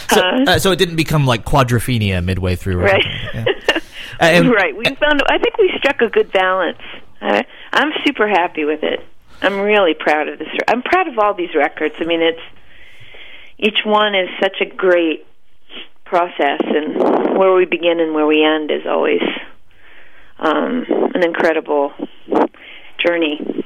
so, 0.10 0.22
uh, 0.22 0.60
so 0.60 0.72
it 0.72 0.78
didn't 0.78 0.96
become 0.96 1.26
like 1.26 1.46
quadrophenia 1.46 2.24
midway 2.24 2.56
through, 2.56 2.78
right? 2.78 3.06
Yeah. 3.34 3.46
Uh, 4.22 4.52
right. 4.54 4.76
We 4.76 4.84
found. 4.84 5.24
I 5.30 5.38
think 5.38 5.58
we 5.58 5.72
struck 5.78 6.02
a 6.02 6.10
good 6.10 6.30
balance. 6.34 6.82
I, 7.22 7.46
I'm 7.72 7.94
super 8.06 8.28
happy 8.28 8.66
with 8.66 8.84
it. 8.84 9.00
I'm 9.42 9.62
really 9.62 9.94
proud 9.94 10.28
of 10.28 10.40
this. 10.40 10.50
I'm 10.68 10.82
proud 10.82 11.08
of 11.08 11.18
all 11.18 11.34
these 11.34 11.56
records. 11.56 11.96
I 12.00 12.04
mean, 12.04 12.22
it's 12.22 12.42
each 13.58 13.86
one 13.86 14.16
is 14.16 14.28
such 14.42 14.60
a 14.60 14.66
great 14.66 15.26
process, 16.04 16.60
and 16.60 17.38
where 17.38 17.54
we 17.54 17.64
begin 17.64 18.02
and 18.02 18.14
where 18.14 18.26
we 18.26 18.44
end 18.44 18.72
is 18.72 18.86
always 18.86 19.22
um, 20.40 20.86
an 21.14 21.24
incredible 21.24 21.92
journey. 23.06 23.66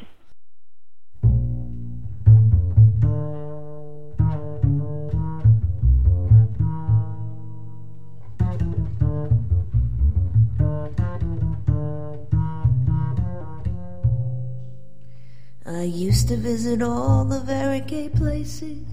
I 15.66 15.84
used 15.84 16.28
to 16.30 16.38
visit 16.38 16.82
all 16.82 17.26
the 17.26 17.40
very 17.40 17.82
gay 17.82 18.10
places, 18.10 18.86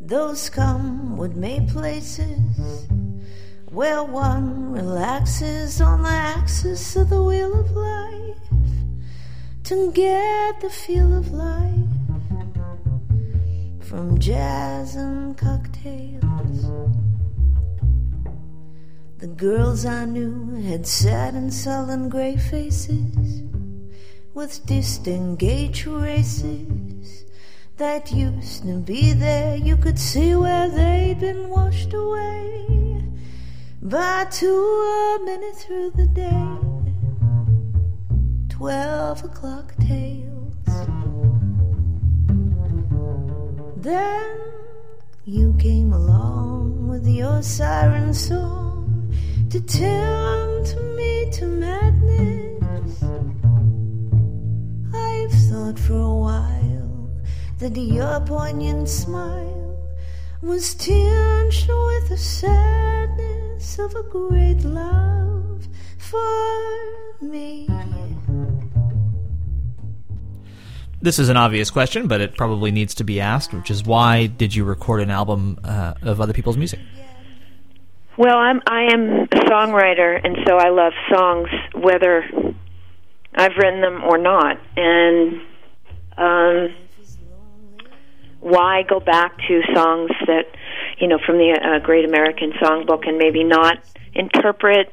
those 0.00 0.48
come 0.48 1.16
would 1.16 1.36
make 1.36 1.68
places 1.68 2.88
where 3.78 4.02
one 4.02 4.72
relaxes 4.72 5.80
on 5.80 6.02
the 6.02 6.08
axis 6.08 6.96
of 6.96 7.08
the 7.10 7.22
wheel 7.22 7.60
of 7.60 7.70
life 7.70 8.48
to 9.62 9.92
get 9.92 10.60
the 10.60 10.68
feel 10.68 11.16
of 11.16 11.30
life 11.30 11.94
from 13.78 14.18
jazz 14.18 14.96
and 14.96 15.38
cocktails. 15.38 16.60
The 19.18 19.28
girls 19.28 19.86
I 19.86 20.06
knew 20.06 20.56
had 20.56 20.84
sad 20.84 21.34
and 21.34 21.54
sullen 21.54 22.08
gray 22.08 22.36
faces 22.36 23.44
with 24.34 24.66
disengaged 24.66 25.86
races 25.86 27.26
that 27.76 28.10
used 28.10 28.64
to 28.64 28.80
be 28.80 29.12
there. 29.12 29.54
You 29.54 29.76
could 29.76 30.00
see 30.00 30.34
where 30.34 30.68
they'd 30.68 31.20
been 31.20 31.48
washed 31.48 31.94
away 31.94 32.87
by 33.82 34.26
two 34.30 34.46
a 34.46 35.24
minute 35.24 35.54
through 35.56 35.90
the 35.92 36.06
day. 36.06 36.58
Twelve 38.48 39.24
o'clock 39.24 39.72
tales. 39.76 40.54
Then 43.76 44.38
you 45.24 45.54
came 45.58 45.92
along 45.92 46.88
with 46.88 47.06
your 47.06 47.40
siren 47.42 48.12
song 48.12 49.12
to 49.50 49.60
tempt 49.60 50.76
me 50.96 51.30
to 51.32 51.46
madness. 51.46 53.02
I've 54.92 55.32
thought 55.48 55.78
for 55.78 56.00
a 56.00 56.14
while 56.14 57.10
that 57.58 57.76
your 57.76 58.20
poignant 58.20 58.88
smile 58.88 59.78
was 60.42 60.74
tinged 60.74 61.68
with 61.68 62.08
the 62.08 62.16
sadness 63.58 63.78
of 63.78 63.94
a 63.94 64.08
great 64.08 64.64
love 64.64 65.66
for 65.98 67.16
me. 67.20 67.68
This 71.00 71.18
is 71.18 71.28
an 71.28 71.36
obvious 71.36 71.70
question, 71.70 72.08
but 72.08 72.20
it 72.20 72.36
probably 72.36 72.72
needs 72.72 72.94
to 72.96 73.04
be 73.04 73.20
asked, 73.20 73.54
which 73.54 73.70
is 73.70 73.84
why 73.84 74.26
did 74.26 74.54
you 74.54 74.64
record 74.64 75.00
an 75.00 75.10
album 75.10 75.58
uh, 75.62 75.94
of 76.02 76.20
other 76.20 76.32
people's 76.32 76.56
music? 76.56 76.80
Well, 78.16 78.36
I'm 78.36 78.60
I 78.66 78.92
am 78.92 79.28
a 79.30 79.40
songwriter, 79.46 80.20
and 80.22 80.38
so 80.44 80.56
I 80.56 80.70
love 80.70 80.92
songs, 81.08 81.48
whether 81.72 82.24
I've 83.32 83.52
written 83.56 83.80
them 83.80 84.02
or 84.02 84.18
not, 84.18 84.58
and 84.76 85.40
um, 86.16 86.74
why 88.40 88.82
go 88.82 88.98
back 88.98 89.38
to 89.46 89.62
songs 89.72 90.10
that 90.26 90.46
you 91.00 91.08
know 91.08 91.18
from 91.24 91.38
the 91.38 91.58
uh, 91.60 91.84
Great 91.84 92.04
American 92.04 92.52
Songbook 92.52 93.08
and 93.08 93.18
maybe 93.18 93.44
not 93.44 93.78
interpret 94.14 94.92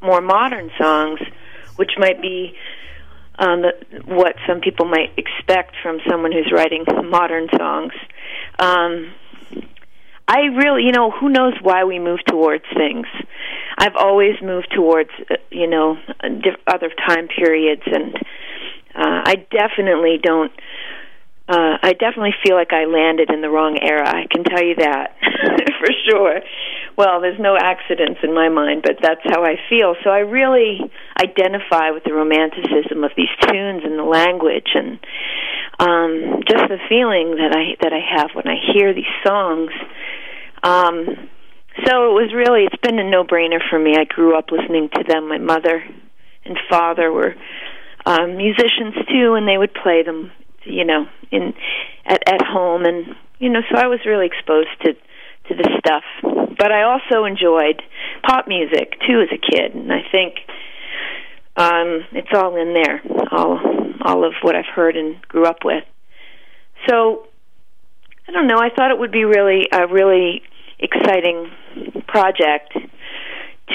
more 0.00 0.20
modern 0.20 0.70
songs, 0.78 1.20
which 1.76 1.92
might 1.98 2.20
be 2.20 2.56
um, 3.38 3.64
what 4.04 4.36
some 4.46 4.60
people 4.60 4.86
might 4.86 5.12
expect 5.16 5.74
from 5.82 5.98
someone 6.08 6.32
who's 6.32 6.50
writing 6.52 6.84
modern 7.10 7.48
songs. 7.56 7.92
Um, 8.58 9.12
I 10.26 10.40
really, 10.56 10.84
you 10.84 10.92
know, 10.92 11.10
who 11.10 11.28
knows 11.28 11.54
why 11.60 11.84
we 11.84 11.98
move 11.98 12.20
towards 12.26 12.64
things. 12.74 13.06
I've 13.76 13.96
always 13.96 14.40
moved 14.42 14.72
towards 14.74 15.10
uh, 15.30 15.34
you 15.50 15.66
know 15.66 15.98
diff- 16.22 16.60
other 16.66 16.90
time 17.06 17.28
periods, 17.28 17.82
and 17.86 18.14
uh, 18.94 19.22
I 19.26 19.46
definitely 19.50 20.18
don't. 20.22 20.52
Uh, 21.46 21.76
I 21.82 21.92
definitely 21.92 22.32
feel 22.42 22.56
like 22.56 22.72
I 22.72 22.86
landed 22.86 23.30
in 23.30 23.42
the 23.42 23.50
wrong 23.50 23.78
era. 23.82 24.08
I 24.08 24.24
can 24.30 24.44
tell 24.44 24.64
you 24.64 24.76
that 24.76 25.12
for 25.20 25.92
sure. 26.08 26.40
Well, 26.96 27.20
there's 27.20 27.38
no 27.38 27.56
accidents 27.60 28.20
in 28.22 28.32
my 28.32 28.48
mind, 28.48 28.82
but 28.82 28.96
that's 29.02 29.20
how 29.24 29.44
I 29.44 29.56
feel. 29.68 29.94
So 30.02 30.10
I 30.10 30.20
really 30.20 30.80
identify 31.20 31.90
with 31.90 32.04
the 32.04 32.14
romanticism 32.14 33.04
of 33.04 33.10
these 33.14 33.28
tunes 33.42 33.82
and 33.84 33.98
the 33.98 34.08
language, 34.08 34.72
and 34.74 34.98
um, 35.78 36.40
just 36.48 36.64
the 36.68 36.78
feeling 36.88 37.36
that 37.36 37.52
I 37.52 37.76
that 37.82 37.92
I 37.92 38.00
have 38.16 38.30
when 38.32 38.48
I 38.48 38.56
hear 38.72 38.94
these 38.94 39.04
songs. 39.26 39.70
Um, 40.62 41.28
so 41.84 42.08
it 42.08 42.14
was 42.14 42.32
really 42.32 42.64
it's 42.64 42.80
been 42.80 42.98
a 42.98 43.10
no-brainer 43.10 43.60
for 43.68 43.78
me. 43.78 43.96
I 43.98 44.04
grew 44.04 44.38
up 44.38 44.50
listening 44.50 44.88
to 44.94 45.04
them. 45.06 45.28
My 45.28 45.38
mother 45.38 45.84
and 46.46 46.56
father 46.70 47.12
were 47.12 47.34
um, 48.06 48.36
musicians 48.36 48.94
too, 49.10 49.34
and 49.34 49.48
they 49.48 49.58
would 49.58 49.74
play 49.74 50.02
them, 50.02 50.30
you 50.64 50.84
know, 50.84 51.06
in 51.30 51.54
at 52.06 52.22
at 52.26 52.42
home, 52.42 52.84
and 52.84 53.14
you 53.38 53.48
know, 53.48 53.60
so 53.70 53.78
I 53.78 53.86
was 53.86 54.00
really 54.06 54.26
exposed 54.26 54.70
to 54.82 54.94
to 55.48 55.54
this 55.54 55.72
stuff. 55.78 56.04
But 56.56 56.72
I 56.72 56.82
also 56.82 57.24
enjoyed 57.24 57.82
pop 58.22 58.48
music 58.48 58.94
too 59.06 59.20
as 59.20 59.28
a 59.32 59.38
kid, 59.38 59.74
and 59.74 59.92
I 59.92 60.02
think 60.10 60.36
um, 61.56 62.04
it's 62.12 62.32
all 62.34 62.56
in 62.56 62.74
there, 62.74 63.02
all 63.30 63.60
all 64.02 64.24
of 64.26 64.34
what 64.42 64.54
I've 64.54 64.72
heard 64.74 64.96
and 64.96 65.20
grew 65.22 65.46
up 65.46 65.64
with. 65.64 65.84
So 66.88 67.26
I 68.28 68.32
don't 68.32 68.46
know. 68.46 68.58
I 68.58 68.70
thought 68.70 68.90
it 68.90 68.98
would 68.98 69.12
be 69.12 69.24
really 69.24 69.68
a 69.72 69.86
really 69.86 70.42
exciting 70.78 71.50
project 72.06 72.76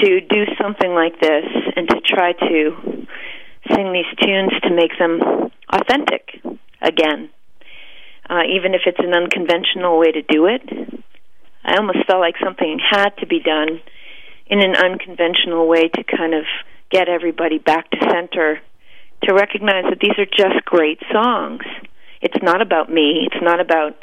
to 0.02 0.20
do 0.20 0.44
something 0.60 0.92
like 0.92 1.20
this 1.20 1.44
and 1.76 1.88
to 1.88 2.00
try 2.04 2.32
to 2.32 3.06
sing 3.74 3.92
these 3.92 4.06
tunes 4.22 4.52
to 4.62 4.70
make 4.74 4.92
them 4.98 5.50
authentic 5.72 6.40
again. 6.80 7.30
Uh, 8.28 8.42
even 8.48 8.74
if 8.74 8.82
it's 8.86 9.00
an 9.00 9.12
unconventional 9.12 9.98
way 9.98 10.12
to 10.12 10.22
do 10.22 10.46
it, 10.46 10.62
I 11.64 11.76
almost 11.76 12.06
felt 12.06 12.20
like 12.20 12.36
something 12.42 12.78
had 12.78 13.10
to 13.18 13.26
be 13.26 13.40
done 13.40 13.80
in 14.46 14.60
an 14.60 14.76
unconventional 14.76 15.66
way 15.68 15.88
to 15.88 16.04
kind 16.04 16.34
of 16.34 16.44
get 16.90 17.08
everybody 17.08 17.58
back 17.58 17.90
to 17.90 17.98
center 18.10 18.60
to 19.24 19.34
recognize 19.34 19.84
that 19.90 20.00
these 20.00 20.18
are 20.18 20.26
just 20.26 20.64
great 20.64 21.00
songs. 21.12 21.62
It's 22.20 22.42
not 22.42 22.62
about 22.62 22.90
me. 22.90 23.28
It's 23.30 23.42
not 23.42 23.60
about 23.60 23.96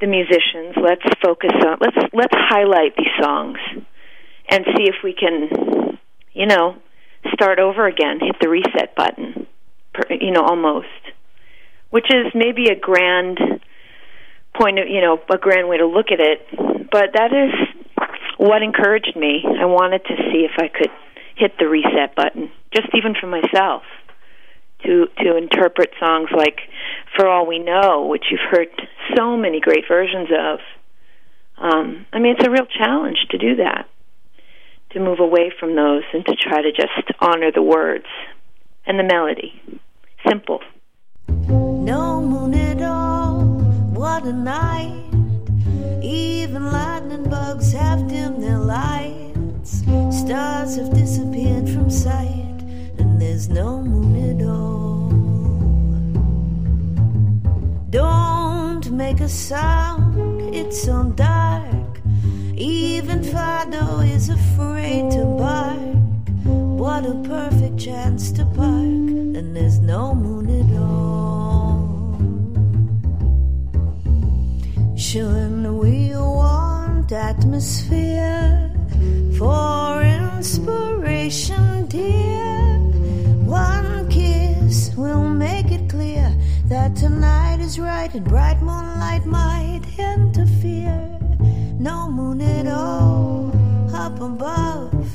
the 0.00 0.06
musicians. 0.06 0.76
Let's 0.76 1.04
focus 1.22 1.52
on 1.54 1.78
let's 1.80 1.96
let's 2.12 2.34
highlight 2.34 2.96
these 2.96 3.14
songs 3.20 3.58
and 4.50 4.64
see 4.76 4.84
if 4.84 4.96
we 5.02 5.12
can, 5.14 5.98
you 6.32 6.46
know, 6.46 6.76
start 7.32 7.58
over 7.58 7.86
again. 7.86 8.20
Hit 8.20 8.36
the 8.40 8.48
reset 8.48 8.94
button, 8.94 9.46
you 10.10 10.30
know, 10.30 10.42
almost, 10.42 10.86
which 11.94 12.10
is 12.10 12.26
maybe 12.34 12.70
a 12.70 12.74
grand 12.74 13.38
point 14.52 14.80
of 14.80 14.88
you 14.88 15.00
know 15.00 15.16
a 15.30 15.38
grand 15.38 15.68
way 15.68 15.78
to 15.78 15.86
look 15.86 16.06
at 16.10 16.18
it, 16.18 16.40
but 16.90 17.14
that 17.14 17.30
is 17.30 17.54
what 18.36 18.62
encouraged 18.62 19.14
me. 19.14 19.44
I 19.46 19.64
wanted 19.66 20.02
to 20.06 20.16
see 20.32 20.44
if 20.44 20.58
I 20.58 20.66
could 20.66 20.90
hit 21.36 21.52
the 21.60 21.68
reset 21.68 22.16
button, 22.16 22.50
just 22.74 22.88
even 22.94 23.14
for 23.14 23.28
myself 23.28 23.84
to 24.82 25.06
to 25.22 25.36
interpret 25.36 25.90
songs 26.00 26.30
like 26.36 26.58
"For 27.14 27.28
All 27.28 27.46
We 27.46 27.60
Know," 27.60 28.06
which 28.06 28.24
you've 28.28 28.50
heard 28.50 28.70
so 29.16 29.36
many 29.36 29.60
great 29.60 29.84
versions 29.86 30.30
of. 30.36 30.58
Um, 31.58 32.06
I 32.12 32.18
mean, 32.18 32.34
it's 32.36 32.44
a 32.44 32.50
real 32.50 32.66
challenge 32.66 33.18
to 33.30 33.38
do 33.38 33.54
that, 33.62 33.88
to 34.90 34.98
move 34.98 35.20
away 35.20 35.52
from 35.60 35.76
those 35.76 36.02
and 36.12 36.26
to 36.26 36.34
try 36.34 36.60
to 36.60 36.72
just 36.72 36.90
honor 37.20 37.52
the 37.54 37.62
words 37.62 38.06
and 38.84 38.98
the 38.98 39.04
melody. 39.04 39.62
Simple. 40.26 40.58
No 41.84 42.22
moon 42.22 42.54
at 42.54 42.80
all, 42.80 43.42
what 43.92 44.24
a 44.24 44.32
night. 44.32 45.04
Even 46.02 46.72
lightning 46.72 47.28
bugs 47.28 47.72
have 47.72 48.08
dimmed 48.08 48.42
their 48.42 48.58
lights. 48.58 49.82
Stars 50.10 50.76
have 50.76 50.94
disappeared 50.94 51.68
from 51.68 51.90
sight, 51.90 52.62
and 52.96 53.20
there's 53.20 53.50
no 53.50 53.82
moon 53.82 54.14
at 54.30 54.46
all. 54.48 55.10
Don't 57.90 58.90
make 58.90 59.20
a 59.20 59.28
sound, 59.28 60.54
it's 60.54 60.82
so 60.84 61.04
dark. 61.14 62.00
Even 62.54 63.22
Fido 63.22 64.00
is 64.00 64.30
afraid 64.30 65.10
to 65.10 65.26
bark. 65.26 65.78
What 66.80 67.04
a 67.04 67.14
perfect 67.28 67.76
chance 67.78 68.32
to 68.32 68.46
park, 68.46 69.04
and 69.36 69.54
there's 69.54 69.80
no 69.80 70.14
moon 70.14 70.48
at 70.48 70.80
all. 70.80 71.23
We 75.14 76.10
want 76.16 77.12
atmosphere 77.12 78.68
for 79.38 80.02
inspiration, 80.02 81.86
dear. 81.86 82.80
One 83.46 84.08
kiss 84.08 84.92
will 84.96 85.28
make 85.28 85.70
it 85.70 85.88
clear 85.88 86.34
that 86.64 86.96
tonight 86.96 87.60
is 87.60 87.78
right 87.78 88.12
and 88.12 88.24
bright 88.24 88.60
moonlight 88.60 89.24
might 89.24 89.82
interfere. 89.96 91.16
No 91.78 92.10
moon 92.10 92.40
at 92.40 92.66
all 92.66 93.52
up 93.94 94.20
above. 94.20 95.08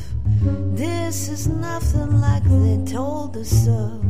This 0.77 1.27
is 1.27 1.49
nothing 1.49 2.21
like 2.21 2.45
they 2.45 2.89
told 2.89 3.35
us 3.35 3.67
of. 3.67 4.01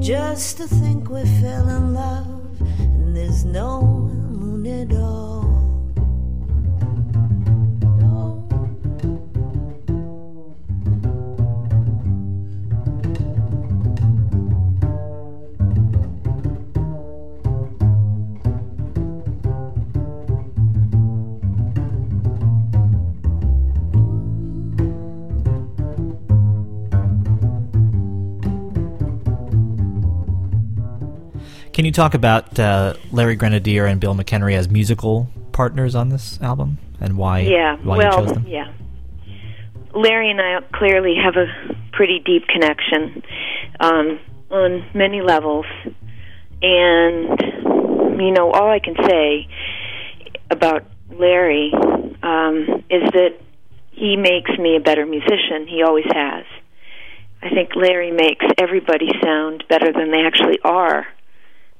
Just 0.00 0.56
to 0.56 0.66
think 0.66 1.10
we 1.10 1.22
fell 1.42 1.68
in 1.68 1.92
love, 1.92 2.62
and 2.78 3.14
there's 3.14 3.44
no 3.44 4.21
moon 4.62 5.41
Can 31.82 31.86
you 31.86 31.90
talk 31.90 32.14
about 32.14 32.60
uh, 32.60 32.94
Larry 33.10 33.34
Grenadier 33.34 33.86
and 33.86 34.00
Bill 34.00 34.14
McHenry 34.14 34.54
as 34.54 34.68
musical 34.68 35.28
partners 35.50 35.96
on 35.96 36.10
this 36.10 36.40
album 36.40 36.78
and 37.00 37.16
why 37.16 37.40
Yeah. 37.40 37.76
why 37.82 37.96
well, 37.96 38.20
you 38.20 38.26
chose 38.28 38.34
them? 38.34 38.46
yeah. 38.46 38.72
Larry 39.92 40.30
and 40.30 40.40
I 40.40 40.60
clearly 40.72 41.16
have 41.16 41.34
a 41.34 41.48
pretty 41.90 42.20
deep 42.20 42.46
connection 42.46 43.24
um, 43.80 44.20
on 44.48 44.84
many 44.94 45.22
levels, 45.22 45.66
and 46.62 47.40
you 48.20 48.30
know, 48.30 48.52
all 48.52 48.70
I 48.70 48.78
can 48.78 48.94
say 49.04 49.48
about 50.52 50.84
Larry 51.10 51.72
um, 52.22 52.84
is 52.90 53.10
that 53.10 53.40
he 53.90 54.14
makes 54.14 54.56
me 54.56 54.76
a 54.76 54.80
better 54.80 55.04
musician. 55.04 55.66
He 55.66 55.82
always 55.82 56.06
has. 56.14 56.44
I 57.42 57.50
think 57.50 57.74
Larry 57.74 58.12
makes 58.12 58.46
everybody 58.56 59.08
sound 59.20 59.64
better 59.68 59.92
than 59.92 60.12
they 60.12 60.20
actually 60.20 60.60
are. 60.62 61.08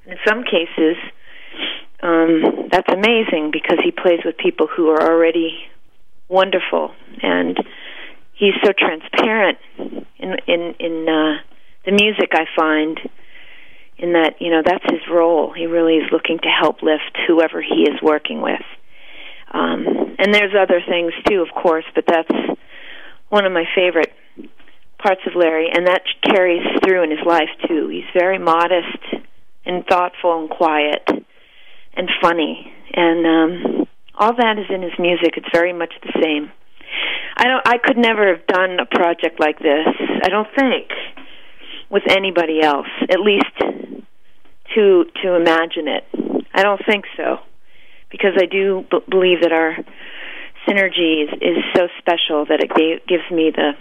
In 0.07 0.17
some 0.27 0.45
cases, 0.45 0.97
um, 2.03 2.69
that's 2.71 2.93
amazing 2.93 3.51
because 3.53 3.79
he 3.83 3.93
plays 3.93 4.21
with 4.25 4.37
people 4.37 4.67
who 4.67 4.89
are 4.91 5.01
already 5.01 5.59
wonderful, 6.29 6.93
and 7.23 7.57
he's 8.35 8.55
so 8.65 8.73
transparent 8.77 9.59
in 10.19 10.37
in 10.47 10.75
in 10.81 11.09
uh, 11.09 11.39
the 11.85 11.93
music. 11.93 12.31
I 12.33 12.47
find 12.57 12.99
in 13.99 14.15
that 14.15 14.41
you 14.41 14.51
know 14.51 14.63
that's 14.65 14.85
his 14.91 15.03
role. 15.11 15.53
He 15.53 15.67
really 15.67 15.95
is 15.95 16.11
looking 16.11 16.39
to 16.39 16.49
help 16.49 16.83
lift 16.83 17.17
whoever 17.29 17.63
he 17.63 17.83
is 17.83 18.03
working 18.03 18.41
with. 18.41 18.63
Um, 19.53 20.17
and 20.19 20.35
there's 20.35 20.55
other 20.59 20.81
things 20.89 21.13
too, 21.29 21.43
of 21.43 21.55
course, 21.55 21.85
but 21.95 22.05
that's 22.07 22.59
one 23.29 23.45
of 23.45 23.53
my 23.53 23.65
favorite 23.75 24.13
parts 24.99 25.21
of 25.27 25.35
Larry, 25.37 25.69
and 25.73 25.87
that 25.87 26.03
carries 26.25 26.67
through 26.83 27.05
in 27.05 27.11
his 27.11 27.25
life 27.25 27.51
too. 27.69 27.89
He's 27.89 28.09
very 28.15 28.39
modest 28.39 28.99
and 29.65 29.85
thoughtful 29.87 30.41
and 30.41 30.51
quiet 30.51 31.09
and 31.95 32.09
funny, 32.21 32.73
and 32.95 33.27
um, 33.27 33.87
all 34.15 34.35
that 34.37 34.59
is 34.59 34.67
in 34.69 34.83
his 34.83 34.93
music. 34.99 35.35
It's 35.37 35.49
very 35.53 35.73
much 35.73 35.93
the 36.03 36.13
same. 36.23 36.51
I 37.37 37.45
don't. 37.45 37.63
I 37.67 37.79
could 37.79 37.97
never 37.97 38.35
have 38.35 38.47
done 38.47 38.79
a 38.81 38.87
project 38.87 39.41
like 39.41 39.59
this. 39.59 39.87
I 40.23 40.29
don't 40.29 40.49
think 40.59 40.89
with 41.91 42.05
anybody 42.09 42.61
else, 42.63 42.89
at 43.11 43.21
least 43.21 43.57
to 44.75 45.05
to 45.23 45.35
imagine 45.35 45.89
it. 45.89 46.05
I 46.55 46.63
don't 46.63 46.81
think 46.87 47.05
so, 47.17 47.39
because 48.11 48.33
I 48.37 48.47
do 48.47 48.85
b- 48.91 48.99
believe 49.09 49.41
that 49.43 49.53
our 49.53 49.77
synergy 50.69 51.25
is, 51.25 51.31
is 51.41 51.65
so 51.75 51.89
special 51.99 52.47
that 52.47 52.63
it 52.63 52.71
gave, 52.75 53.07
gives 53.07 53.29
me 53.31 53.51
the, 53.55 53.73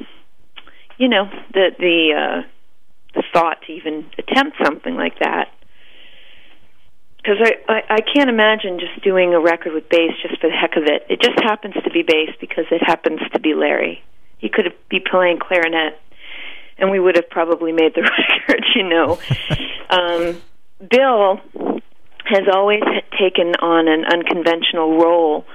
you 0.97 1.07
know, 1.07 1.29
the 1.53 1.71
the 1.77 2.13
uh, 2.15 2.47
the 3.13 3.23
thought 3.33 3.57
to 3.67 3.73
even 3.73 4.05
attempt 4.17 4.57
something 4.63 4.95
like 4.95 5.19
that. 5.19 5.49
Because 7.21 7.37
I, 7.39 7.73
I 7.73 7.81
I 7.89 8.01
can't 8.01 8.29
imagine 8.29 8.79
just 8.79 9.03
doing 9.03 9.33
a 9.33 9.39
record 9.39 9.73
with 9.73 9.89
bass 9.89 10.11
just 10.21 10.41
for 10.41 10.49
the 10.49 10.55
heck 10.55 10.75
of 10.75 10.83
it. 10.83 11.05
It 11.09 11.21
just 11.21 11.39
happens 11.43 11.75
to 11.83 11.89
be 11.91 12.03
bass 12.03 12.29
because 12.39 12.65
it 12.71 12.81
happens 12.83 13.19
to 13.33 13.39
be 13.39 13.53
Larry. 13.53 14.03
He 14.39 14.49
could 14.49 14.73
be 14.89 14.99
playing 14.99 15.39
clarinet, 15.39 15.99
and 16.77 16.89
we 16.89 16.99
would 16.99 17.15
have 17.15 17.29
probably 17.29 17.71
made 17.71 17.93
the 17.93 18.01
record. 18.47 18.65
You 18.75 18.83
know, 18.89 19.19
um, 19.89 20.41
Bill 20.89 21.39
has 22.25 22.47
always 22.51 22.81
taken 23.19 23.53
on 23.61 23.87
an 23.87 24.05
unconventional 24.05 24.97
role 24.97 25.45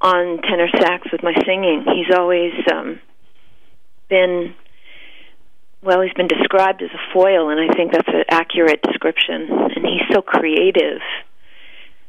on 0.00 0.40
tenor 0.42 0.68
sax 0.78 1.10
with 1.10 1.22
my 1.22 1.34
singing. 1.44 1.84
He's 1.84 2.14
always 2.16 2.52
um, 2.72 3.00
been 4.08 4.54
well, 5.88 6.02
he's 6.02 6.12
been 6.12 6.28
described 6.28 6.82
as 6.82 6.90
a 6.90 7.12
foil, 7.14 7.48
and 7.48 7.58
I 7.58 7.72
think 7.72 7.92
that's 7.92 8.08
an 8.08 8.24
accurate 8.28 8.82
description. 8.82 9.48
And 9.48 9.86
he's 9.86 10.04
so 10.12 10.20
creative. 10.20 11.00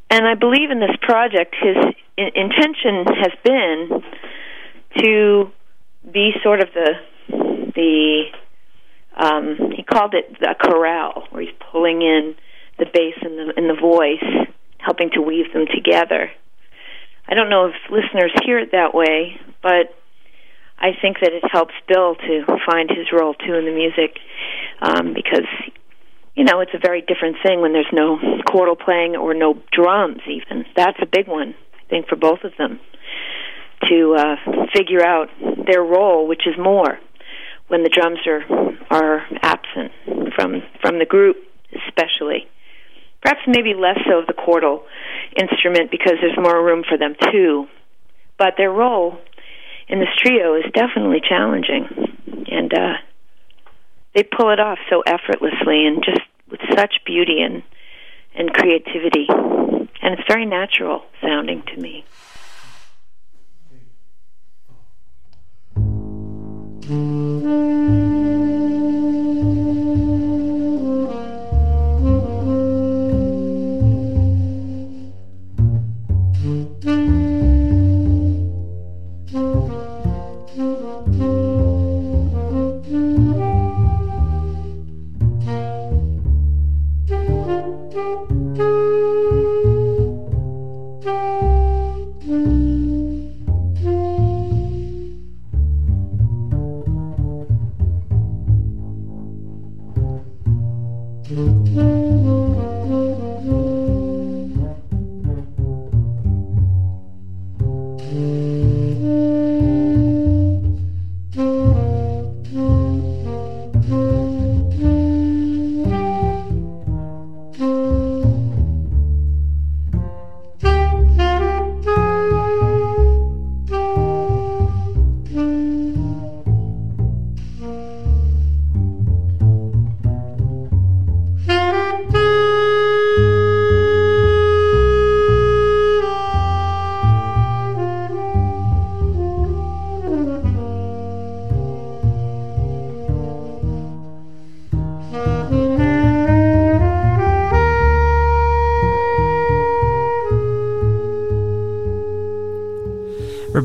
And 0.10 0.28
I 0.28 0.36
believe 0.36 0.70
in 0.70 0.82
this 0.82 0.98
project, 1.02 1.56
his 1.56 1.78
in- 2.18 2.36
intention 2.36 3.06
has 3.08 3.32
been 3.42 4.04
to 4.98 5.52
be 6.12 6.32
sort 6.44 6.60
of 6.60 6.68
the 6.74 6.92
the 7.74 8.24
um, 9.16 9.72
he 9.74 9.84
called 9.84 10.14
it 10.14 10.38
the 10.42 10.56
chorale, 10.62 11.24
where 11.30 11.44
he's 11.44 11.56
pulling 11.72 12.02
in 12.02 12.36
the 12.80 12.86
bass 12.94 13.16
and 13.22 13.38
the 13.40 13.54
and 13.56 13.70
the 13.70 13.80
voice, 13.80 14.48
helping 14.80 15.10
to 15.12 15.22
weave 15.22 15.54
them 15.54 15.68
together. 15.74 16.30
I 17.30 17.34
don't 17.34 17.50
know 17.50 17.68
if 17.68 17.76
listeners 17.90 18.34
hear 18.44 18.60
it 18.60 18.74
that 18.74 18.94
way, 18.94 19.40
but 19.64 19.96
I 20.80 20.92
think 21.02 21.18
that 21.22 21.34
it 21.34 21.44
helps 21.52 21.74
Bill 21.88 22.16
to 22.16 22.46
find 22.70 22.90
his 22.90 23.08
role 23.12 23.34
too 23.34 23.54
in 23.54 23.66
the 23.66 23.74
music 23.76 24.18
um, 24.82 25.14
because 25.14 25.48
you 26.36 26.46
know 26.46 26.62
it's 26.62 26.74
a 26.74 26.80
very 26.80 27.02
different 27.02 27.38
thing 27.44 27.62
when 27.62 27.74
there's 27.74 27.92
no 27.92 28.18
chordal 28.48 28.80
playing 28.80 29.16
or 29.16 29.34
no 29.34 29.62
drums 29.72 30.22
even. 30.28 30.66
That's 30.76 30.98
a 31.02 31.06
big 31.06 31.28
one 31.28 31.54
I 31.76 31.90
think 31.90 32.08
for 32.08 32.16
both 32.16 32.44
of 32.44 32.54
them 32.58 32.80
to 33.90 34.16
uh, 34.18 34.36
figure 34.76 35.06
out 35.06 35.30
their 35.66 35.82
role, 35.82 36.28
which 36.28 36.44
is 36.46 36.56
more 36.58 37.00
when 37.68 37.84
the 37.84 37.90
drums 37.90 38.20
are 38.26 38.44
are 38.90 39.22
absent 39.42 39.92
from 40.36 40.62
from 40.82 41.00
the 41.00 41.06
group, 41.06 41.38
especially. 41.88 42.48
Perhaps 43.22 43.42
maybe 43.48 43.74
less 43.74 44.00
so 44.08 44.20
of 44.20 44.28
the 44.28 44.34
chordal 44.34 44.84
instrument 45.36 45.92
because 45.92 46.14
there's 46.22 46.38
more 46.38 46.64
room 46.64 46.84
for 46.88 46.98
them 46.98 47.16
too. 47.32 47.68
But 48.38 48.54
their 48.58 48.72
role 48.72 49.20
in 49.90 50.00
this 50.00 50.10
trio 50.18 50.56
is 50.56 50.66
definitely 50.74 51.22
challenging, 51.28 51.88
and 52.50 52.74
uh, 52.74 52.94
they 54.14 54.24
pull 54.24 54.52
it 54.52 54.60
off 54.60 54.78
so 54.90 55.02
effortlessly 55.02 55.86
and 55.86 56.04
just 56.04 56.22
with 56.50 56.62
such 56.76 56.96
beauty 57.06 57.42
and 57.42 57.64
and 58.36 58.54
creativity, 58.54 59.26
and 59.30 60.14
it's 60.14 60.22
very 60.28 60.46
natural 60.46 61.04
sounding 61.20 61.64
to 61.64 61.78
me. 61.82 62.06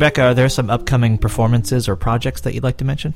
Rebecca, 0.05 0.21
are 0.21 0.35
there 0.35 0.51
some 0.51 0.69
upcoming 0.69 1.17
performances 1.17 1.89
or 1.89 1.97
projects 1.97 2.43
that 2.43 2.53
you'd 2.53 2.63
like 2.63 2.77
to 2.77 2.85
mention? 2.85 3.15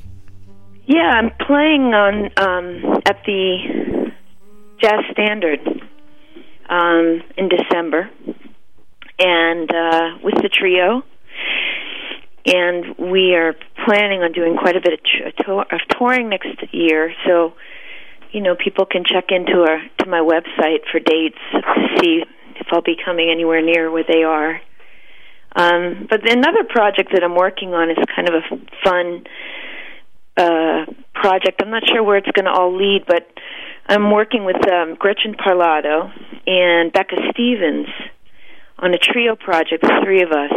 Yeah, 0.87 1.21
I'm 1.21 1.29
playing 1.45 1.93
on 1.93 2.31
um, 2.35 3.01
at 3.05 3.23
the 3.27 4.11
Jazz 4.81 5.01
Standard 5.11 5.59
um, 6.67 7.21
in 7.37 7.47
December, 7.47 8.09
and 9.19 9.69
uh, 9.69 10.17
with 10.23 10.41
the 10.41 10.49
trio, 10.51 11.03
and 12.47 12.97
we 12.97 13.35
are 13.35 13.53
planning 13.85 14.23
on 14.23 14.31
doing 14.31 14.57
quite 14.57 14.75
a 14.75 14.81
bit 14.81 14.99
of, 15.47 15.59
of 15.59 15.79
touring 15.95 16.29
next 16.29 16.57
year. 16.71 17.13
So, 17.27 17.53
you 18.31 18.41
know, 18.41 18.55
people 18.55 18.87
can 18.87 19.03
check 19.05 19.25
into 19.29 19.61
our 19.61 19.79
to 19.99 20.09
my 20.09 20.21
website 20.21 20.89
for 20.91 20.97
dates 20.97 21.37
to 21.51 21.61
see 22.01 22.23
if 22.55 22.65
I'll 22.71 22.81
be 22.81 22.97
coming 23.05 23.29
anywhere 23.29 23.61
near 23.61 23.91
where 23.91 24.05
they 24.07 24.23
are. 24.23 24.59
Um, 25.55 26.07
but 26.09 26.29
another 26.29 26.63
project 26.63 27.11
that 27.13 27.23
I'm 27.23 27.35
working 27.35 27.73
on 27.73 27.89
is 27.89 27.97
kind 28.15 28.29
of 28.29 28.35
a 28.35 28.43
fun 28.83 29.23
uh, 30.37 30.85
project. 31.13 31.61
I'm 31.61 31.71
not 31.71 31.83
sure 31.87 32.03
where 32.03 32.17
it's 32.17 32.31
going 32.31 32.45
to 32.45 32.51
all 32.51 32.75
lead, 32.75 33.05
but 33.07 33.27
I'm 33.87 34.11
working 34.11 34.45
with 34.45 34.57
um, 34.71 34.95
Gretchen 34.95 35.33
Parlato 35.33 36.11
and 36.45 36.93
Becca 36.93 37.15
Stevens 37.31 37.87
on 38.77 38.93
a 38.93 38.97
trio 38.97 39.35
project, 39.35 39.81
the 39.81 40.01
three 40.03 40.21
of 40.21 40.31
us, 40.31 40.51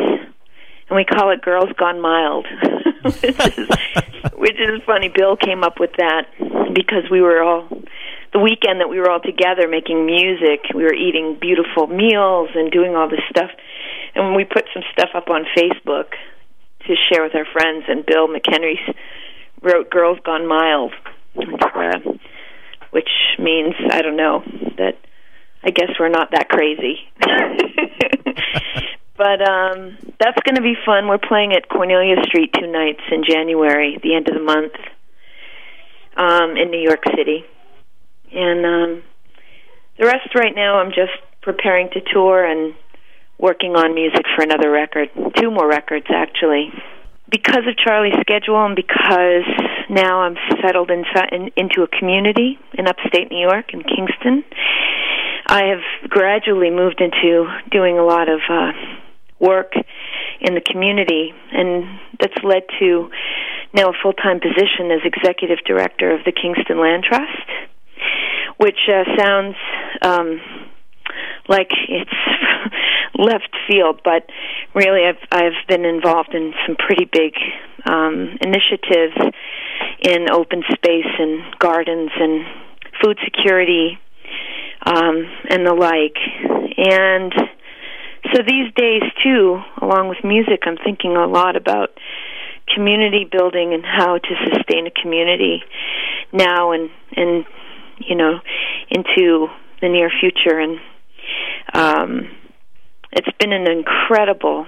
and 0.88 0.96
we 0.96 1.04
call 1.04 1.30
it 1.30 1.42
Girls 1.42 1.70
Gone 1.78 2.00
Mild, 2.00 2.46
which, 3.02 3.24
is, 3.24 3.68
which 4.34 4.60
is 4.60 4.80
funny. 4.86 5.08
Bill 5.08 5.36
came 5.36 5.64
up 5.64 5.80
with 5.80 5.92
that 5.96 6.26
because 6.74 7.10
we 7.10 7.20
were 7.20 7.42
all 7.42 7.68
the 8.32 8.38
weekend 8.38 8.80
that 8.80 8.88
we 8.88 8.98
were 8.98 9.10
all 9.10 9.20
together 9.20 9.66
making 9.68 10.06
music. 10.06 10.66
We 10.74 10.84
were 10.84 10.94
eating 10.94 11.38
beautiful 11.40 11.86
meals 11.86 12.50
and 12.54 12.70
doing 12.70 12.94
all 12.94 13.08
this 13.08 13.20
stuff 13.30 13.50
and 14.14 14.34
we 14.34 14.44
put 14.44 14.64
some 14.72 14.82
stuff 14.92 15.10
up 15.14 15.28
on 15.28 15.44
Facebook 15.56 16.12
to 16.86 16.94
share 17.08 17.22
with 17.22 17.34
our 17.34 17.46
friends. 17.52 17.84
And 17.88 18.04
Bill 18.04 18.28
McHenry 18.28 18.76
wrote 19.62 19.90
"Girls 19.90 20.18
Gone 20.24 20.46
Mild," 20.46 20.92
which 22.90 23.10
means 23.38 23.74
I 23.90 24.02
don't 24.02 24.16
know 24.16 24.42
that 24.78 24.98
I 25.64 25.70
guess 25.70 25.90
we're 25.98 26.08
not 26.08 26.30
that 26.32 26.48
crazy. 26.48 26.98
but 29.16 29.48
um 29.48 29.96
that's 30.18 30.38
going 30.44 30.56
to 30.56 30.62
be 30.62 30.74
fun. 30.86 31.08
We're 31.08 31.18
playing 31.18 31.52
at 31.52 31.68
Cornelia 31.68 32.16
Street 32.24 32.54
two 32.58 32.70
nights 32.70 33.02
in 33.10 33.24
January, 33.28 33.98
the 34.02 34.14
end 34.14 34.28
of 34.28 34.34
the 34.34 34.40
month, 34.42 34.72
um, 36.16 36.56
in 36.56 36.70
New 36.70 36.80
York 36.80 37.02
City, 37.16 37.44
and 38.32 38.64
um, 38.64 39.02
the 39.98 40.06
rest 40.06 40.34
right 40.34 40.54
now 40.54 40.78
I'm 40.78 40.90
just 40.90 41.12
preparing 41.42 41.90
to 41.90 42.00
tour 42.12 42.44
and 42.44 42.74
working 43.42 43.74
on 43.74 43.92
music 43.92 44.22
for 44.36 44.42
another 44.42 44.70
record, 44.70 45.10
two 45.36 45.50
more 45.50 45.68
records 45.68 46.06
actually. 46.08 46.70
Because 47.28 47.66
of 47.66 47.76
Charlie's 47.76 48.14
schedule 48.20 48.64
and 48.64 48.76
because 48.76 49.48
now 49.90 50.20
I'm 50.20 50.36
settled 50.62 50.90
inside, 50.90 51.30
in, 51.32 51.50
into 51.56 51.82
a 51.82 51.88
community 51.88 52.58
in 52.74 52.86
upstate 52.86 53.30
New 53.30 53.40
York 53.40 53.74
in 53.74 53.82
Kingston, 53.82 54.44
I 55.46 55.64
have 55.74 56.08
gradually 56.08 56.70
moved 56.70 57.00
into 57.00 57.50
doing 57.70 57.98
a 57.98 58.04
lot 58.04 58.28
of 58.28 58.40
uh, 58.48 58.72
work 59.40 59.72
in 60.40 60.54
the 60.54 60.60
community, 60.60 61.34
and 61.52 61.98
that's 62.20 62.36
led 62.44 62.62
to 62.78 63.10
now 63.74 63.90
a 63.90 63.92
full 64.02 64.12
time 64.12 64.38
position 64.38 64.92
as 64.92 65.00
executive 65.04 65.58
director 65.66 66.14
of 66.14 66.24
the 66.24 66.32
Kingston 66.32 66.80
Land 66.80 67.04
Trust, 67.04 67.48
which 68.58 68.78
uh, 68.88 69.04
sounds 69.18 69.56
um, 70.02 70.40
like 71.48 71.70
it's 71.88 72.10
left 73.18 73.54
field, 73.68 74.00
but 74.04 74.26
really 74.74 75.04
I've 75.06 75.22
I've 75.30 75.66
been 75.68 75.84
involved 75.84 76.34
in 76.34 76.52
some 76.66 76.76
pretty 76.76 77.04
big 77.04 77.34
um, 77.84 78.38
initiatives 78.40 79.16
in 80.02 80.30
open 80.30 80.62
space 80.72 81.12
and 81.18 81.58
gardens 81.58 82.10
and 82.18 82.44
food 83.02 83.18
security 83.24 83.98
um, 84.84 85.28
and 85.48 85.66
the 85.66 85.74
like. 85.74 86.16
And 86.76 87.32
so 88.32 88.42
these 88.46 88.72
days 88.74 89.02
too, 89.22 89.60
along 89.80 90.08
with 90.08 90.18
music, 90.24 90.62
I'm 90.66 90.76
thinking 90.76 91.16
a 91.16 91.26
lot 91.26 91.56
about 91.56 91.90
community 92.74 93.28
building 93.30 93.74
and 93.74 93.84
how 93.84 94.18
to 94.18 94.34
sustain 94.54 94.86
a 94.86 94.90
community 95.02 95.62
now 96.32 96.72
and 96.72 96.90
and 97.14 97.44
you 97.98 98.14
know 98.14 98.38
into 98.88 99.48
the 99.80 99.88
near 99.88 100.10
future 100.20 100.58
and 100.58 100.78
um 101.74 102.28
it's 103.12 103.28
been 103.38 103.52
an 103.52 103.70
incredible 103.70 104.66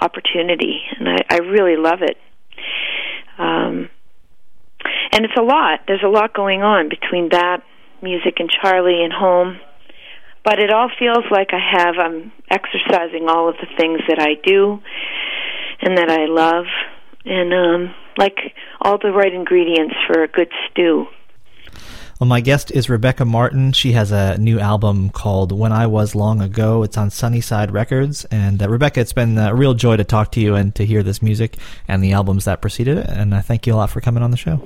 opportunity 0.00 0.80
and 0.98 1.08
I, 1.08 1.18
I 1.30 1.36
really 1.38 1.76
love 1.76 2.00
it. 2.02 2.16
Um 3.38 3.88
and 5.12 5.24
it's 5.24 5.36
a 5.38 5.42
lot. 5.42 5.80
There's 5.86 6.02
a 6.04 6.08
lot 6.08 6.34
going 6.34 6.62
on 6.62 6.88
between 6.88 7.28
that 7.30 7.62
music 8.02 8.34
and 8.38 8.50
Charlie 8.50 9.02
and 9.02 9.12
home. 9.12 9.58
But 10.44 10.58
it 10.58 10.70
all 10.70 10.90
feels 10.98 11.24
like 11.30 11.50
I 11.52 11.60
have 11.78 11.94
I'm 11.98 12.32
exercising 12.50 13.28
all 13.28 13.48
of 13.48 13.56
the 13.56 13.68
things 13.78 14.00
that 14.08 14.18
I 14.20 14.34
do 14.44 14.80
and 15.80 15.96
that 15.98 16.10
I 16.10 16.26
love 16.26 16.66
and 17.24 17.52
um 17.54 17.94
like 18.16 18.36
all 18.80 18.98
the 18.98 19.10
right 19.10 19.32
ingredients 19.32 19.94
for 20.06 20.22
a 20.22 20.28
good 20.28 20.50
stew. 20.70 21.06
Well, 22.20 22.28
my 22.28 22.40
guest 22.40 22.70
is 22.70 22.88
Rebecca 22.88 23.24
Martin. 23.24 23.72
She 23.72 23.90
has 23.92 24.12
a 24.12 24.38
new 24.38 24.60
album 24.60 25.10
called 25.10 25.50
When 25.50 25.72
I 25.72 25.88
Was 25.88 26.14
Long 26.14 26.40
Ago. 26.40 26.84
It's 26.84 26.96
on 26.96 27.10
Sunnyside 27.10 27.72
Records. 27.72 28.24
And 28.26 28.62
uh, 28.62 28.68
Rebecca, 28.68 29.00
it's 29.00 29.12
been 29.12 29.36
a 29.36 29.52
real 29.52 29.74
joy 29.74 29.96
to 29.96 30.04
talk 30.04 30.30
to 30.32 30.40
you 30.40 30.54
and 30.54 30.72
to 30.76 30.86
hear 30.86 31.02
this 31.02 31.20
music 31.20 31.56
and 31.88 32.04
the 32.04 32.12
albums 32.12 32.44
that 32.44 32.60
preceded 32.60 32.98
it. 32.98 33.06
And 33.08 33.34
I 33.34 33.40
thank 33.40 33.66
you 33.66 33.74
a 33.74 33.76
lot 33.76 33.90
for 33.90 34.00
coming 34.00 34.22
on 34.22 34.30
the 34.30 34.36
show. 34.36 34.58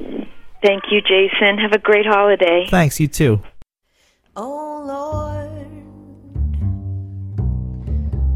Thank 0.62 0.84
you, 0.90 1.00
Jason. 1.00 1.56
Have 1.56 1.72
a 1.72 1.78
great 1.78 2.04
holiday. 2.04 2.66
Thanks, 2.68 3.00
you 3.00 3.08
too. 3.08 3.40
Oh 4.36 4.82
Lord, 4.86 5.66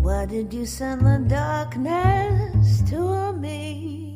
why 0.03 0.25
did 0.27 0.55
you 0.55 0.65
send 0.65 1.03
the 1.03 1.23
darkness 1.29 2.83
to 2.91 3.33
me? 3.35 4.12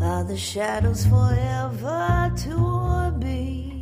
Are 0.00 0.24
the 0.24 0.36
shadows 0.36 1.06
forever 1.06 2.32
to 2.44 3.12
be? 3.18 3.72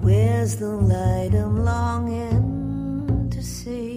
Where's 0.00 0.56
the 0.56 0.68
light 0.68 1.34
I'm 1.34 1.64
longing 1.64 3.28
to 3.30 3.42
see? 3.42 3.95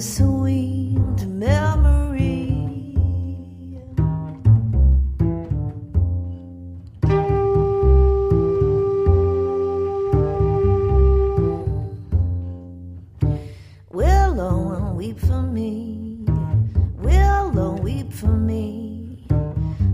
Sweet 0.00 1.26
memory. 1.26 2.52
Willow 13.90 14.72
and 14.74 14.96
weep 14.96 15.18
for 15.18 15.40
me. 15.42 16.26
Willow 16.98 17.72
weep 17.80 18.12
for 18.12 18.26
me. 18.26 19.26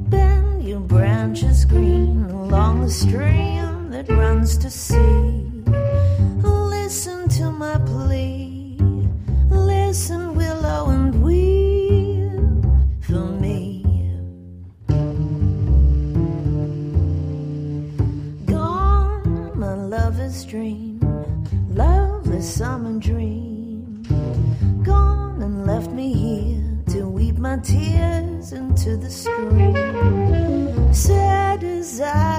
Bend 0.09 0.65
your 0.65 0.81
branches 0.81 1.65
green 1.65 2.25
along 2.25 2.81
the 2.81 2.91
stream 2.91 3.91
that 3.91 4.09
runs 4.09 4.59
to 4.59 4.69
sea. 4.71 5.32
Dream, 20.53 21.01
lovely 21.71 22.43
summer 22.43 23.01
dream. 23.01 24.03
Gone 24.83 25.41
and 25.41 25.67
left 25.67 25.91
me 25.93 26.13
here 26.13 26.77
to 26.95 27.09
weep 27.09 27.39
my 27.39 27.57
tears 27.57 28.53
into 28.53 28.99
the 28.99 29.09
stream. 29.11 30.93
Sad 30.93 31.65
as 31.65 32.03
I 32.03 32.32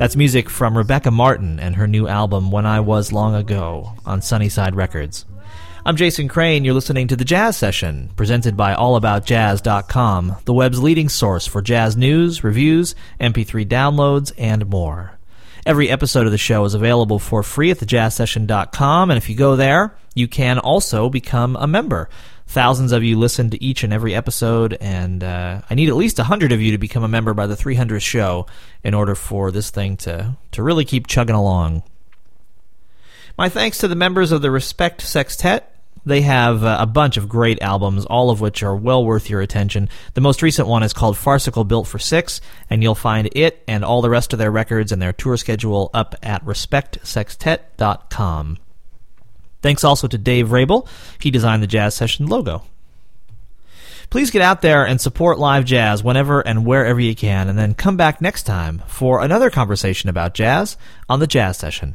That's 0.00 0.16
music 0.16 0.48
from 0.48 0.78
Rebecca 0.78 1.10
Martin 1.10 1.60
and 1.60 1.76
her 1.76 1.86
new 1.86 2.08
album 2.08 2.50
When 2.50 2.64
I 2.64 2.80
Was 2.80 3.12
Long 3.12 3.34
Ago 3.34 3.92
on 4.06 4.22
Sunnyside 4.22 4.74
Records. 4.74 5.26
I'm 5.84 5.96
Jason 5.96 6.26
Crane. 6.26 6.64
You're 6.64 6.72
listening 6.72 7.08
to 7.08 7.16
The 7.16 7.24
Jazz 7.26 7.58
Session, 7.58 8.08
presented 8.16 8.56
by 8.56 8.72
AllAboutJazz.com, 8.74 10.36
the 10.46 10.54
web's 10.54 10.82
leading 10.82 11.10
source 11.10 11.46
for 11.46 11.60
jazz 11.60 11.98
news, 11.98 12.42
reviews, 12.42 12.94
MP3 13.20 13.68
downloads, 13.68 14.32
and 14.38 14.70
more. 14.70 15.18
Every 15.66 15.90
episode 15.90 16.24
of 16.24 16.32
the 16.32 16.38
show 16.38 16.64
is 16.64 16.72
available 16.72 17.18
for 17.18 17.42
free 17.42 17.70
at 17.70 17.76
thejazzsession.com, 17.76 19.10
and 19.10 19.18
if 19.18 19.28
you 19.28 19.36
go 19.36 19.54
there, 19.54 19.94
you 20.14 20.28
can 20.28 20.58
also 20.58 21.10
become 21.10 21.56
a 21.56 21.66
member. 21.66 22.08
Thousands 22.50 22.90
of 22.90 23.04
you 23.04 23.16
listen 23.16 23.50
to 23.50 23.62
each 23.62 23.84
and 23.84 23.92
every 23.92 24.12
episode, 24.12 24.76
and 24.80 25.22
uh, 25.22 25.60
I 25.70 25.74
need 25.76 25.88
at 25.88 25.94
least 25.94 26.18
100 26.18 26.50
of 26.50 26.60
you 26.60 26.72
to 26.72 26.78
become 26.78 27.04
a 27.04 27.08
member 27.08 27.32
by 27.32 27.46
the 27.46 27.54
300th 27.54 28.02
show 28.02 28.46
in 28.82 28.92
order 28.92 29.14
for 29.14 29.52
this 29.52 29.70
thing 29.70 29.96
to, 29.98 30.36
to 30.50 30.62
really 30.64 30.84
keep 30.84 31.06
chugging 31.06 31.36
along. 31.36 31.84
My 33.38 33.48
thanks 33.48 33.78
to 33.78 33.86
the 33.86 33.94
members 33.94 34.32
of 34.32 34.42
the 34.42 34.50
Respect 34.50 35.00
Sextet. 35.00 35.72
They 36.04 36.22
have 36.22 36.64
uh, 36.64 36.78
a 36.80 36.86
bunch 36.86 37.16
of 37.16 37.28
great 37.28 37.62
albums, 37.62 38.04
all 38.04 38.30
of 38.30 38.40
which 38.40 38.64
are 38.64 38.74
well 38.74 39.04
worth 39.04 39.30
your 39.30 39.42
attention. 39.42 39.88
The 40.14 40.20
most 40.20 40.42
recent 40.42 40.66
one 40.66 40.82
is 40.82 40.92
called 40.92 41.16
Farcical 41.16 41.62
Built 41.62 41.86
for 41.86 42.00
Six, 42.00 42.40
and 42.68 42.82
you'll 42.82 42.96
find 42.96 43.28
it 43.30 43.62
and 43.68 43.84
all 43.84 44.02
the 44.02 44.10
rest 44.10 44.32
of 44.32 44.40
their 44.40 44.50
records 44.50 44.90
and 44.90 45.00
their 45.00 45.12
tour 45.12 45.36
schedule 45.36 45.88
up 45.94 46.16
at 46.20 46.44
respectsextet.com. 46.44 48.58
Thanks 49.62 49.84
also 49.84 50.08
to 50.08 50.18
Dave 50.18 50.52
Rabel. 50.52 50.88
He 51.20 51.30
designed 51.30 51.62
the 51.62 51.66
Jazz 51.66 51.94
Session 51.94 52.26
logo. 52.26 52.62
Please 54.10 54.32
get 54.32 54.42
out 54.42 54.60
there 54.60 54.84
and 54.84 55.00
support 55.00 55.38
live 55.38 55.64
jazz 55.64 56.02
whenever 56.02 56.40
and 56.40 56.66
wherever 56.66 56.98
you 56.98 57.14
can, 57.14 57.48
and 57.48 57.56
then 57.56 57.74
come 57.74 57.96
back 57.96 58.20
next 58.20 58.42
time 58.42 58.82
for 58.88 59.22
another 59.22 59.50
conversation 59.50 60.10
about 60.10 60.34
jazz 60.34 60.76
on 61.08 61.20
the 61.20 61.28
Jazz 61.28 61.56
Session. 61.56 61.94